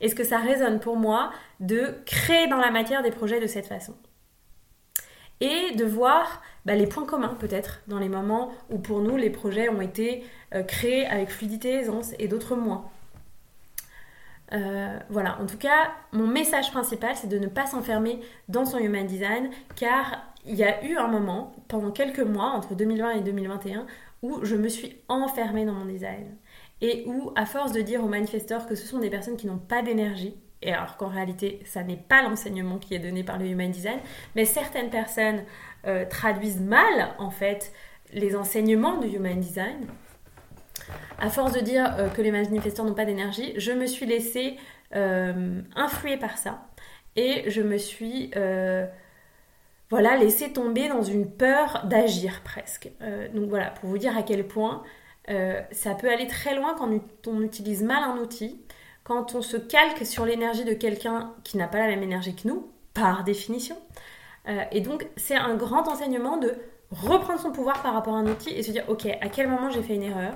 Est-ce 0.00 0.14
que 0.14 0.24
ça 0.24 0.38
résonne 0.38 0.80
pour 0.80 0.96
moi 0.96 1.32
de 1.60 1.94
créer 2.06 2.46
dans 2.46 2.58
la 2.58 2.70
matière 2.70 3.02
des 3.02 3.10
projets 3.10 3.40
de 3.40 3.46
cette 3.46 3.66
façon? 3.66 3.94
Et 5.40 5.74
de 5.74 5.84
voir 5.84 6.42
bah, 6.64 6.74
les 6.74 6.86
points 6.86 7.06
communs 7.06 7.36
peut-être 7.38 7.80
dans 7.86 7.98
les 7.98 8.08
moments 8.08 8.52
où 8.70 8.78
pour 8.78 9.00
nous 9.00 9.16
les 9.16 9.30
projets 9.30 9.68
ont 9.68 9.80
été 9.80 10.24
euh, 10.54 10.62
créés 10.62 11.06
avec 11.06 11.30
fluidité, 11.30 11.74
aisance 11.74 12.12
et 12.18 12.28
d'autres 12.28 12.56
moins. 12.56 12.90
Euh, 14.52 14.98
voilà, 15.10 15.38
en 15.40 15.46
tout 15.46 15.58
cas, 15.58 15.90
mon 16.12 16.26
message 16.26 16.70
principal, 16.70 17.14
c'est 17.14 17.28
de 17.28 17.38
ne 17.38 17.48
pas 17.48 17.66
s'enfermer 17.66 18.20
dans 18.48 18.64
son 18.64 18.78
human 18.78 19.06
design, 19.06 19.50
car 19.76 20.22
il 20.46 20.54
y 20.54 20.64
a 20.64 20.84
eu 20.84 20.96
un 20.96 21.08
moment, 21.08 21.54
pendant 21.68 21.90
quelques 21.90 22.20
mois, 22.20 22.50
entre 22.50 22.74
2020 22.74 23.10
et 23.12 23.20
2021, 23.20 23.86
où 24.22 24.44
je 24.44 24.56
me 24.56 24.68
suis 24.68 24.96
enfermée 25.08 25.64
dans 25.64 25.72
mon 25.72 25.84
design. 25.84 26.36
Et 26.80 27.04
où, 27.06 27.32
à 27.36 27.46
force 27.46 27.72
de 27.72 27.80
dire 27.80 28.04
aux 28.04 28.08
manifesteurs 28.08 28.66
que 28.66 28.74
ce 28.74 28.86
sont 28.86 28.98
des 28.98 29.10
personnes 29.10 29.36
qui 29.36 29.46
n'ont 29.46 29.58
pas 29.58 29.82
d'énergie, 29.82 30.36
et 30.62 30.72
alors 30.72 30.96
qu'en 30.96 31.08
réalité, 31.08 31.60
ça 31.64 31.82
n'est 31.82 31.96
pas 31.96 32.22
l'enseignement 32.22 32.78
qui 32.78 32.94
est 32.94 32.98
donné 32.98 33.22
par 33.22 33.38
le 33.38 33.46
Human 33.46 33.70
Design, 33.70 33.98
mais 34.34 34.44
certaines 34.44 34.90
personnes 34.90 35.44
euh, 35.86 36.04
traduisent 36.04 36.60
mal, 36.60 37.14
en 37.18 37.30
fait, 37.30 37.72
les 38.12 38.34
enseignements 38.34 38.98
du 38.98 39.08
Human 39.08 39.38
Design. 39.38 39.86
À 41.20 41.30
force 41.30 41.52
de 41.52 41.60
dire 41.60 41.94
euh, 41.98 42.08
que 42.08 42.22
les 42.22 42.32
manifestants 42.32 42.84
n'ont 42.84 42.94
pas 42.94 43.04
d'énergie, 43.04 43.52
je 43.56 43.72
me 43.72 43.86
suis 43.86 44.06
laissée 44.06 44.56
euh, 44.94 45.60
influer 45.76 46.16
par 46.16 46.38
ça. 46.38 46.66
Et 47.14 47.50
je 47.50 47.62
me 47.62 47.78
suis 47.78 48.30
voilà, 49.90 50.16
laissée 50.16 50.52
tomber 50.52 50.88
dans 50.88 51.02
une 51.02 51.30
peur 51.30 51.86
d'agir 51.86 52.42
presque. 52.44 52.90
donc 53.34 53.48
voilà, 53.48 53.70
pour 53.70 53.88
vous 53.88 53.98
dire 53.98 54.16
à 54.16 54.22
quel 54.22 54.46
point 54.46 54.82
ça 55.70 55.94
peut 55.94 56.10
aller 56.10 56.26
très 56.26 56.54
loin 56.54 56.74
quand 56.74 56.90
on 57.26 57.42
utilise 57.42 57.82
mal 57.82 58.02
un 58.02 58.18
outil 58.18 58.60
quand 59.08 59.34
on 59.34 59.40
se 59.40 59.56
calque 59.56 60.04
sur 60.04 60.26
l'énergie 60.26 60.66
de 60.66 60.74
quelqu'un 60.74 61.32
qui 61.42 61.56
n'a 61.56 61.66
pas 61.66 61.78
la 61.78 61.86
même 61.86 62.02
énergie 62.02 62.36
que 62.36 62.46
nous, 62.46 62.70
par 62.92 63.24
définition. 63.24 63.76
Euh, 64.48 64.62
et 64.70 64.82
donc, 64.82 65.06
c'est 65.16 65.34
un 65.34 65.54
grand 65.56 65.88
enseignement 65.88 66.36
de 66.36 66.54
reprendre 66.90 67.40
son 67.40 67.50
pouvoir 67.50 67.80
par 67.80 67.94
rapport 67.94 68.14
à 68.14 68.18
un 68.18 68.26
outil 68.26 68.50
et 68.50 68.62
se 68.62 68.70
dire, 68.70 68.84
ok, 68.88 69.06
à 69.06 69.28
quel 69.30 69.48
moment 69.48 69.70
j'ai 69.70 69.82
fait 69.82 69.94
une 69.94 70.02
erreur? 70.02 70.34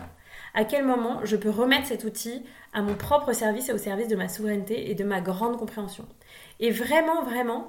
À 0.55 0.65
quel 0.65 0.87
moment 0.87 1.21
je 1.23 1.37
peux 1.37 1.51
remettre 1.51 1.87
cet 1.87 2.05
outil 2.05 2.45
à 2.73 2.81
mon 2.81 2.95
propre 2.95 3.35
service 3.35 3.69
et 3.69 3.75
au 3.75 3.79
service 3.79 4.09
de 4.09 4.17
ma 4.17 4.29
souveraineté 4.29 4.91
et 4.91 4.95
de 4.95 5.05
ma 5.05 5.21
grande 5.21 5.59
compréhension? 5.59 6.07
Et 6.59 6.71
vraiment, 6.71 7.23
vraiment, 7.25 7.69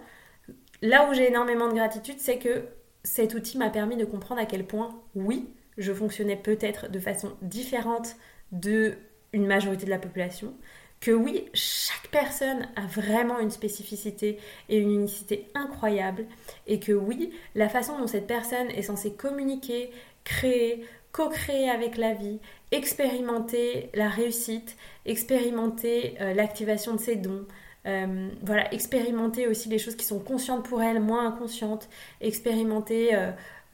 là 0.84 1.10
où 1.10 1.13
j'ai 1.13 1.30
énormément 1.30 1.69
de 1.69 1.74
gratitude, 1.74 2.19
c'est 2.19 2.38
que 2.38 2.65
cet 3.04 3.34
outil 3.34 3.58
m'a 3.58 3.69
permis 3.69 3.96
de 3.96 4.06
comprendre 4.06 4.41
à 4.41 4.46
quel 4.46 4.67
point, 4.67 5.02
oui, 5.15 5.50
je 5.78 5.93
fonctionnais 5.93 6.36
peut-être 6.36 6.91
de 6.91 7.00
façon 7.00 7.32
différente 7.41 8.15
de 8.52 8.93
une 9.32 9.48
majorité 9.48 9.86
de 9.86 9.89
la 9.89 9.98
population, 9.98 10.54
que 11.00 11.12
oui, 11.12 11.46
chaque 11.54 12.10
personne 12.12 12.67
a 12.76 12.86
vraiment 12.86 13.39
une 13.39 13.50
spécificité 13.50 14.38
et 14.69 14.78
une 14.78 14.91
unicité 14.91 15.48
incroyable, 15.56 16.26
et 16.67 16.80
que 16.80 16.91
oui, 16.91 17.32
la 17.56 17.69
façon 17.69 17.98
dont 17.98 18.08
cette 18.08 18.28
personne 18.28 18.69
est 18.69 18.84
censée 18.84 19.13
communiquer, 19.13 19.89
créer, 20.26 20.86
co-créer 21.12 21.69
avec 21.69 21.98
la 21.98 22.13
vie, 22.13 22.39
expérimenter 22.72 23.89
la 23.93 24.10
réussite, 24.10 24.76
expérimenter 25.06 26.15
euh, 26.19 26.34
l'activation 26.34 26.93
de 26.93 27.00
ses 27.00 27.15
dons, 27.15 27.46
euh, 27.86 28.30
voilà, 28.41 28.74
expérimenter 28.74 29.48
aussi 29.48 29.69
les 29.69 29.78
choses 29.78 29.96
qui 29.96 30.06
sont 30.06 30.19
conscientes 30.19 30.67
pour 30.67 30.82
elle, 30.82 31.00
moins 31.02 31.28
inconscientes, 31.28 31.89
expérimenter 32.22 33.12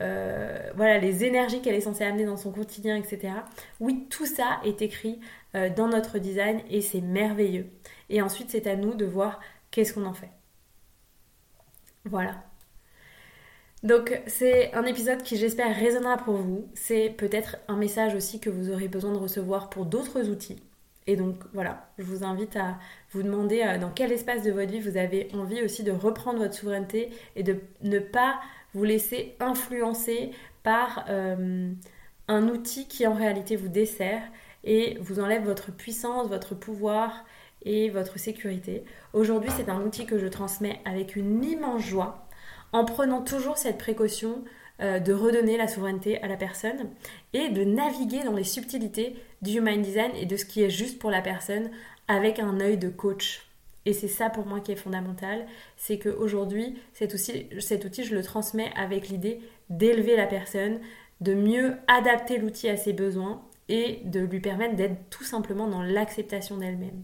euh, 0.02 0.72
voilà, 0.76 0.98
les 0.98 1.26
énergies 1.26 1.62
qu'elle 1.62 1.76
est 1.76 1.82
censée 1.82 2.04
amener 2.06 2.26
dans 2.26 2.38
son 2.38 2.52
quotidien, 2.52 2.96
etc. 2.96 3.34
Oui, 3.80 4.08
tout 4.10 4.26
ça 4.26 4.62
est 4.64 4.82
écrit 4.82 5.20
euh, 5.56 5.70
dans 5.70 5.88
notre 5.88 6.20
design 6.20 6.62
et 6.70 6.82
c'est 6.82 7.02
merveilleux. 7.02 7.68
Et 8.10 8.22
ensuite, 8.22 8.50
c'est 8.50 8.68
à 8.68 8.76
nous 8.76 8.94
de 8.94 9.06
voir 9.06 9.40
qu'est-ce 9.72 9.94
qu'on 9.94 10.06
en 10.06 10.14
fait. 10.14 10.30
Voilà. 12.06 12.44
Donc 13.84 14.22
c'est 14.28 14.74
un 14.74 14.86
épisode 14.86 15.22
qui 15.24 15.38
j'espère 15.38 15.76
résonnera 15.76 16.18
pour 16.18 16.36
vous. 16.36 16.70
C'est 16.74 17.10
peut-être 17.10 17.58
un 17.68 17.78
message 17.78 18.16
aussi 18.16 18.40
que 18.40 18.50
vous 18.50 18.72
aurez 18.72 18.88
besoin 18.88 19.14
de 19.14 19.18
recevoir 19.18 19.70
pour 19.70 19.86
d'autres 19.86 20.30
outils. 20.30 20.62
Et 21.10 21.16
donc 21.16 21.38
voilà, 21.54 21.90
je 21.98 22.04
vous 22.04 22.24
invite 22.24 22.56
à 22.56 22.78
vous 23.14 23.24
demander 23.24 23.64
euh, 23.64 23.80
dans 23.80 23.90
quel 23.90 24.12
espace 24.12 24.44
de 24.44 24.52
votre 24.52 24.72
vie 24.72 24.80
vous 24.80 24.96
avez 24.96 25.28
envie 25.34 25.64
aussi 25.64 25.82
de 25.82 25.92
reprendre 25.92 26.38
votre 26.38 26.54
souveraineté 26.54 27.10
et 27.36 27.42
de 27.42 27.58
ne 27.82 27.98
pas 27.98 28.40
vous 28.76 28.84
laisser 28.84 29.36
influencer 29.40 30.30
par 30.62 31.06
euh, 31.10 31.72
un 32.28 32.48
outil 32.48 32.88
qui 32.88 33.08
en 33.08 33.16
réalité 33.16 33.56
vous 33.56 33.70
dessert 33.70 34.22
et 34.64 35.00
vous 35.02 35.20
enlève 35.20 35.44
votre 35.44 35.72
puissance, 35.72 36.28
votre 36.28 36.54
pouvoir 36.54 37.26
et 37.64 37.90
votre 37.90 38.20
sécurité. 38.20 38.84
Aujourd'hui, 39.14 39.50
c'est 39.58 39.70
un 39.70 39.82
outil 39.82 40.06
que 40.06 40.20
je 40.20 40.28
transmets 40.28 40.80
avec 40.86 41.16
une 41.16 41.44
immense 41.44 41.82
joie, 41.82 42.28
en 42.72 42.86
prenant 42.86 43.24
toujours 43.24 43.58
cette 43.58 43.80
précaution 43.80 44.44
euh, 44.82 45.00
de 45.00 45.14
redonner 45.14 45.58
la 45.58 45.68
souveraineté 45.68 46.22
à 46.22 46.28
la 46.28 46.38
personne 46.38 46.90
et 47.34 47.50
de 47.50 47.64
naviguer 47.64 48.24
dans 48.24 48.36
les 48.36 48.44
subtilités 48.44 49.16
du 49.42 49.58
human 49.58 49.82
design 49.82 50.12
et 50.16 50.26
de 50.26 50.38
ce 50.38 50.46
qui 50.46 50.64
est 50.64 50.70
juste 50.70 51.00
pour 51.00 51.12
la 51.12 51.22
personne 51.22 51.70
avec 52.08 52.40
un 52.40 52.60
œil 52.60 52.78
de 52.78 52.90
coach. 52.90 53.46
Et 53.86 53.94
c'est 53.94 54.08
ça 54.08 54.30
pour 54.30 54.46
moi 54.46 54.60
qui 54.60 54.72
est 54.72 54.78
fondamental, 54.78 55.46
c'est 55.78 56.00
qu'aujourd'hui, 56.00 56.78
cet 56.94 57.14
outil, 57.14 57.48
cet 57.60 57.86
outil, 57.86 58.04
je 58.04 58.16
le 58.16 58.24
transmets 58.24 58.72
avec 58.76 59.10
l'idée 59.10 59.40
d'élever 59.70 60.16
la 60.16 60.28
personne, 60.28 60.80
de 61.22 61.34
mieux 61.34 61.76
adapter 61.88 62.38
l'outil 62.38 62.70
à 62.70 62.78
ses 62.78 62.94
besoins 62.94 63.42
et 63.68 64.02
de 64.06 64.20
lui 64.20 64.40
permettre 64.40 64.76
d'être 64.76 65.10
tout 65.10 65.24
simplement 65.24 65.68
dans 65.68 65.82
l'acceptation 65.82 66.58
d'elle-même. 66.58 67.04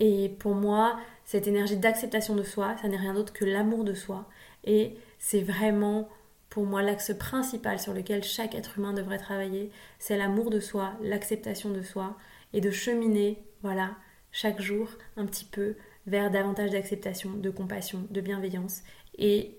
Et 0.00 0.28
pour 0.38 0.54
moi, 0.54 0.98
cette 1.24 1.46
énergie 1.46 1.76
d'acceptation 1.76 2.34
de 2.34 2.42
soi, 2.42 2.76
ça 2.80 2.88
n'est 2.88 2.96
rien 2.96 3.14
d'autre 3.14 3.32
que 3.32 3.44
l'amour 3.44 3.84
de 3.84 3.94
soi. 3.94 4.28
Et 4.64 4.96
c'est 5.24 5.40
vraiment 5.40 6.10
pour 6.50 6.66
moi 6.66 6.82
l'axe 6.82 7.14
principal 7.18 7.80
sur 7.80 7.94
lequel 7.94 8.22
chaque 8.22 8.54
être 8.54 8.78
humain 8.78 8.92
devrait 8.92 9.16
travailler. 9.16 9.70
C'est 9.98 10.18
l'amour 10.18 10.50
de 10.50 10.60
soi, 10.60 10.92
l'acceptation 11.00 11.70
de 11.70 11.80
soi 11.80 12.18
et 12.52 12.60
de 12.60 12.70
cheminer, 12.70 13.42
voilà, 13.62 13.96
chaque 14.32 14.60
jour 14.60 14.86
un 15.16 15.24
petit 15.24 15.46
peu 15.46 15.76
vers 16.06 16.30
davantage 16.30 16.72
d'acceptation, 16.72 17.30
de 17.30 17.48
compassion, 17.48 18.06
de 18.10 18.20
bienveillance. 18.20 18.82
Et 19.16 19.56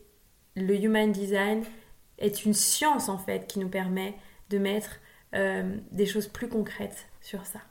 le 0.55 0.75
Human 0.75 1.11
Design 1.11 1.63
est 2.19 2.45
une 2.45 2.53
science 2.53 3.09
en 3.09 3.17
fait 3.17 3.47
qui 3.47 3.57
nous 3.57 3.69
permet 3.69 4.13
de 4.51 4.59
mettre 4.59 4.99
euh, 5.33 5.77
des 5.91 6.05
choses 6.05 6.27
plus 6.27 6.47
concrètes 6.47 7.07
sur 7.21 7.43
ça. 7.47 7.61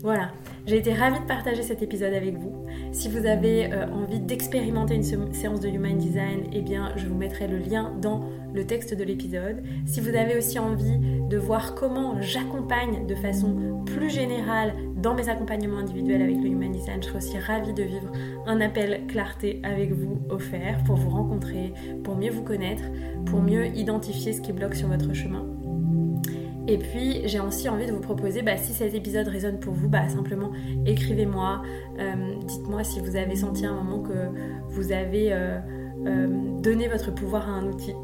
Voilà, 0.00 0.30
j'ai 0.64 0.76
été 0.76 0.94
ravie 0.94 1.18
de 1.18 1.24
partager 1.24 1.62
cet 1.64 1.82
épisode 1.82 2.14
avec 2.14 2.36
vous. 2.36 2.64
Si 2.92 3.08
vous 3.08 3.26
avez 3.26 3.72
euh, 3.72 3.86
envie 3.90 4.20
d'expérimenter 4.20 4.94
une 4.94 5.02
séance 5.02 5.58
de 5.58 5.68
Human 5.68 5.98
Design, 5.98 6.44
eh 6.52 6.62
bien, 6.62 6.92
je 6.94 7.08
vous 7.08 7.16
mettrai 7.16 7.48
le 7.48 7.58
lien 7.58 7.92
dans 8.00 8.20
le 8.54 8.64
texte 8.64 8.94
de 8.94 9.02
l'épisode. 9.02 9.60
Si 9.86 10.00
vous 10.00 10.14
avez 10.14 10.38
aussi 10.38 10.60
envie 10.60 10.98
de 11.28 11.36
voir 11.36 11.74
comment 11.74 12.20
j'accompagne 12.20 13.08
de 13.08 13.14
façon 13.16 13.82
plus 13.86 14.08
générale 14.08 14.72
dans 14.96 15.14
mes 15.14 15.28
accompagnements 15.28 15.78
individuels 15.78 16.22
avec 16.22 16.36
le 16.36 16.46
Human 16.46 16.70
Design, 16.70 17.02
je 17.02 17.08
serai 17.08 17.18
aussi 17.18 17.38
ravie 17.38 17.74
de 17.74 17.82
vivre 17.82 18.12
un 18.46 18.60
appel 18.60 19.04
clarté 19.08 19.60
avec 19.64 19.92
vous 19.92 20.20
offert 20.30 20.82
pour 20.84 20.94
vous 20.94 21.10
rencontrer, 21.10 21.74
pour 22.04 22.14
mieux 22.14 22.30
vous 22.30 22.44
connaître, 22.44 22.84
pour 23.26 23.42
mieux 23.42 23.66
identifier 23.66 24.32
ce 24.32 24.40
qui 24.40 24.52
bloque 24.52 24.76
sur 24.76 24.86
votre 24.86 25.12
chemin. 25.12 25.57
Et 26.68 26.76
puis 26.76 27.22
j'ai 27.24 27.40
aussi 27.40 27.68
envie 27.68 27.86
de 27.86 27.92
vous 27.92 28.00
proposer, 28.00 28.42
bah, 28.42 28.58
si 28.58 28.74
cet 28.74 28.94
épisode 28.94 29.26
résonne 29.26 29.58
pour 29.58 29.72
vous, 29.72 29.88
bah, 29.88 30.06
simplement 30.08 30.52
écrivez-moi, 30.84 31.62
euh, 31.98 32.12
dites-moi 32.46 32.84
si 32.84 33.00
vous 33.00 33.16
avez 33.16 33.36
senti 33.36 33.64
un 33.64 33.72
moment 33.72 34.00
que 34.00 34.28
vous 34.68 34.92
avez 34.92 35.32
euh, 35.32 35.58
euh, 36.06 36.28
donné 36.60 36.88
votre 36.88 37.12
pouvoir 37.12 37.48
à 37.48 37.52
un 37.52 37.66
outil 37.66 37.94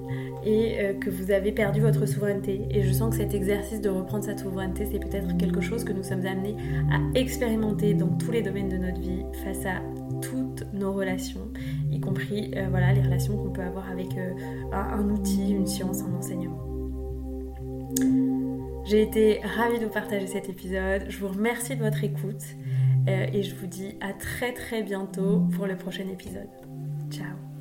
et 0.46 0.76
que 1.00 1.08
vous 1.08 1.30
avez 1.30 1.52
perdu 1.52 1.80
votre 1.80 2.04
souveraineté. 2.04 2.66
Et 2.68 2.82
je 2.82 2.92
sens 2.92 3.12
que 3.12 3.16
cet 3.16 3.32
exercice 3.32 3.80
de 3.80 3.88
reprendre 3.88 4.24
sa 4.24 4.36
souveraineté, 4.36 4.86
c'est 4.92 4.98
peut-être 4.98 5.38
quelque 5.38 5.62
chose 5.62 5.84
que 5.84 5.92
nous 5.94 6.02
sommes 6.02 6.26
amenés 6.26 6.54
à 6.92 7.18
expérimenter 7.18 7.94
dans 7.94 8.08
tous 8.08 8.30
les 8.30 8.42
domaines 8.42 8.68
de 8.68 8.76
notre 8.76 9.00
vie 9.00 9.22
face 9.42 9.64
à 9.64 9.80
toutes 10.20 10.66
nos 10.74 10.92
relations, 10.92 11.48
y 11.90 11.98
compris 11.98 12.52
voilà, 12.68 12.92
les 12.92 13.00
relations 13.00 13.38
qu'on 13.38 13.52
peut 13.52 13.62
avoir 13.62 13.90
avec 13.90 14.08
un 14.70 15.08
outil, 15.08 15.52
une 15.52 15.66
science, 15.66 16.02
un 16.02 16.14
enseignement. 16.14 16.73
J'ai 18.84 19.00
été 19.00 19.40
ravie 19.56 19.78
de 19.78 19.86
vous 19.86 19.92
partager 19.92 20.26
cet 20.26 20.48
épisode. 20.48 21.06
Je 21.08 21.18
vous 21.18 21.28
remercie 21.28 21.74
de 21.74 21.82
votre 21.82 22.04
écoute 22.04 22.44
euh, 23.08 23.26
et 23.32 23.42
je 23.42 23.54
vous 23.54 23.66
dis 23.66 23.96
à 24.00 24.12
très 24.12 24.52
très 24.52 24.82
bientôt 24.82 25.40
pour 25.56 25.66
le 25.66 25.76
prochain 25.76 26.06
épisode. 26.08 26.50
Ciao 27.10 27.53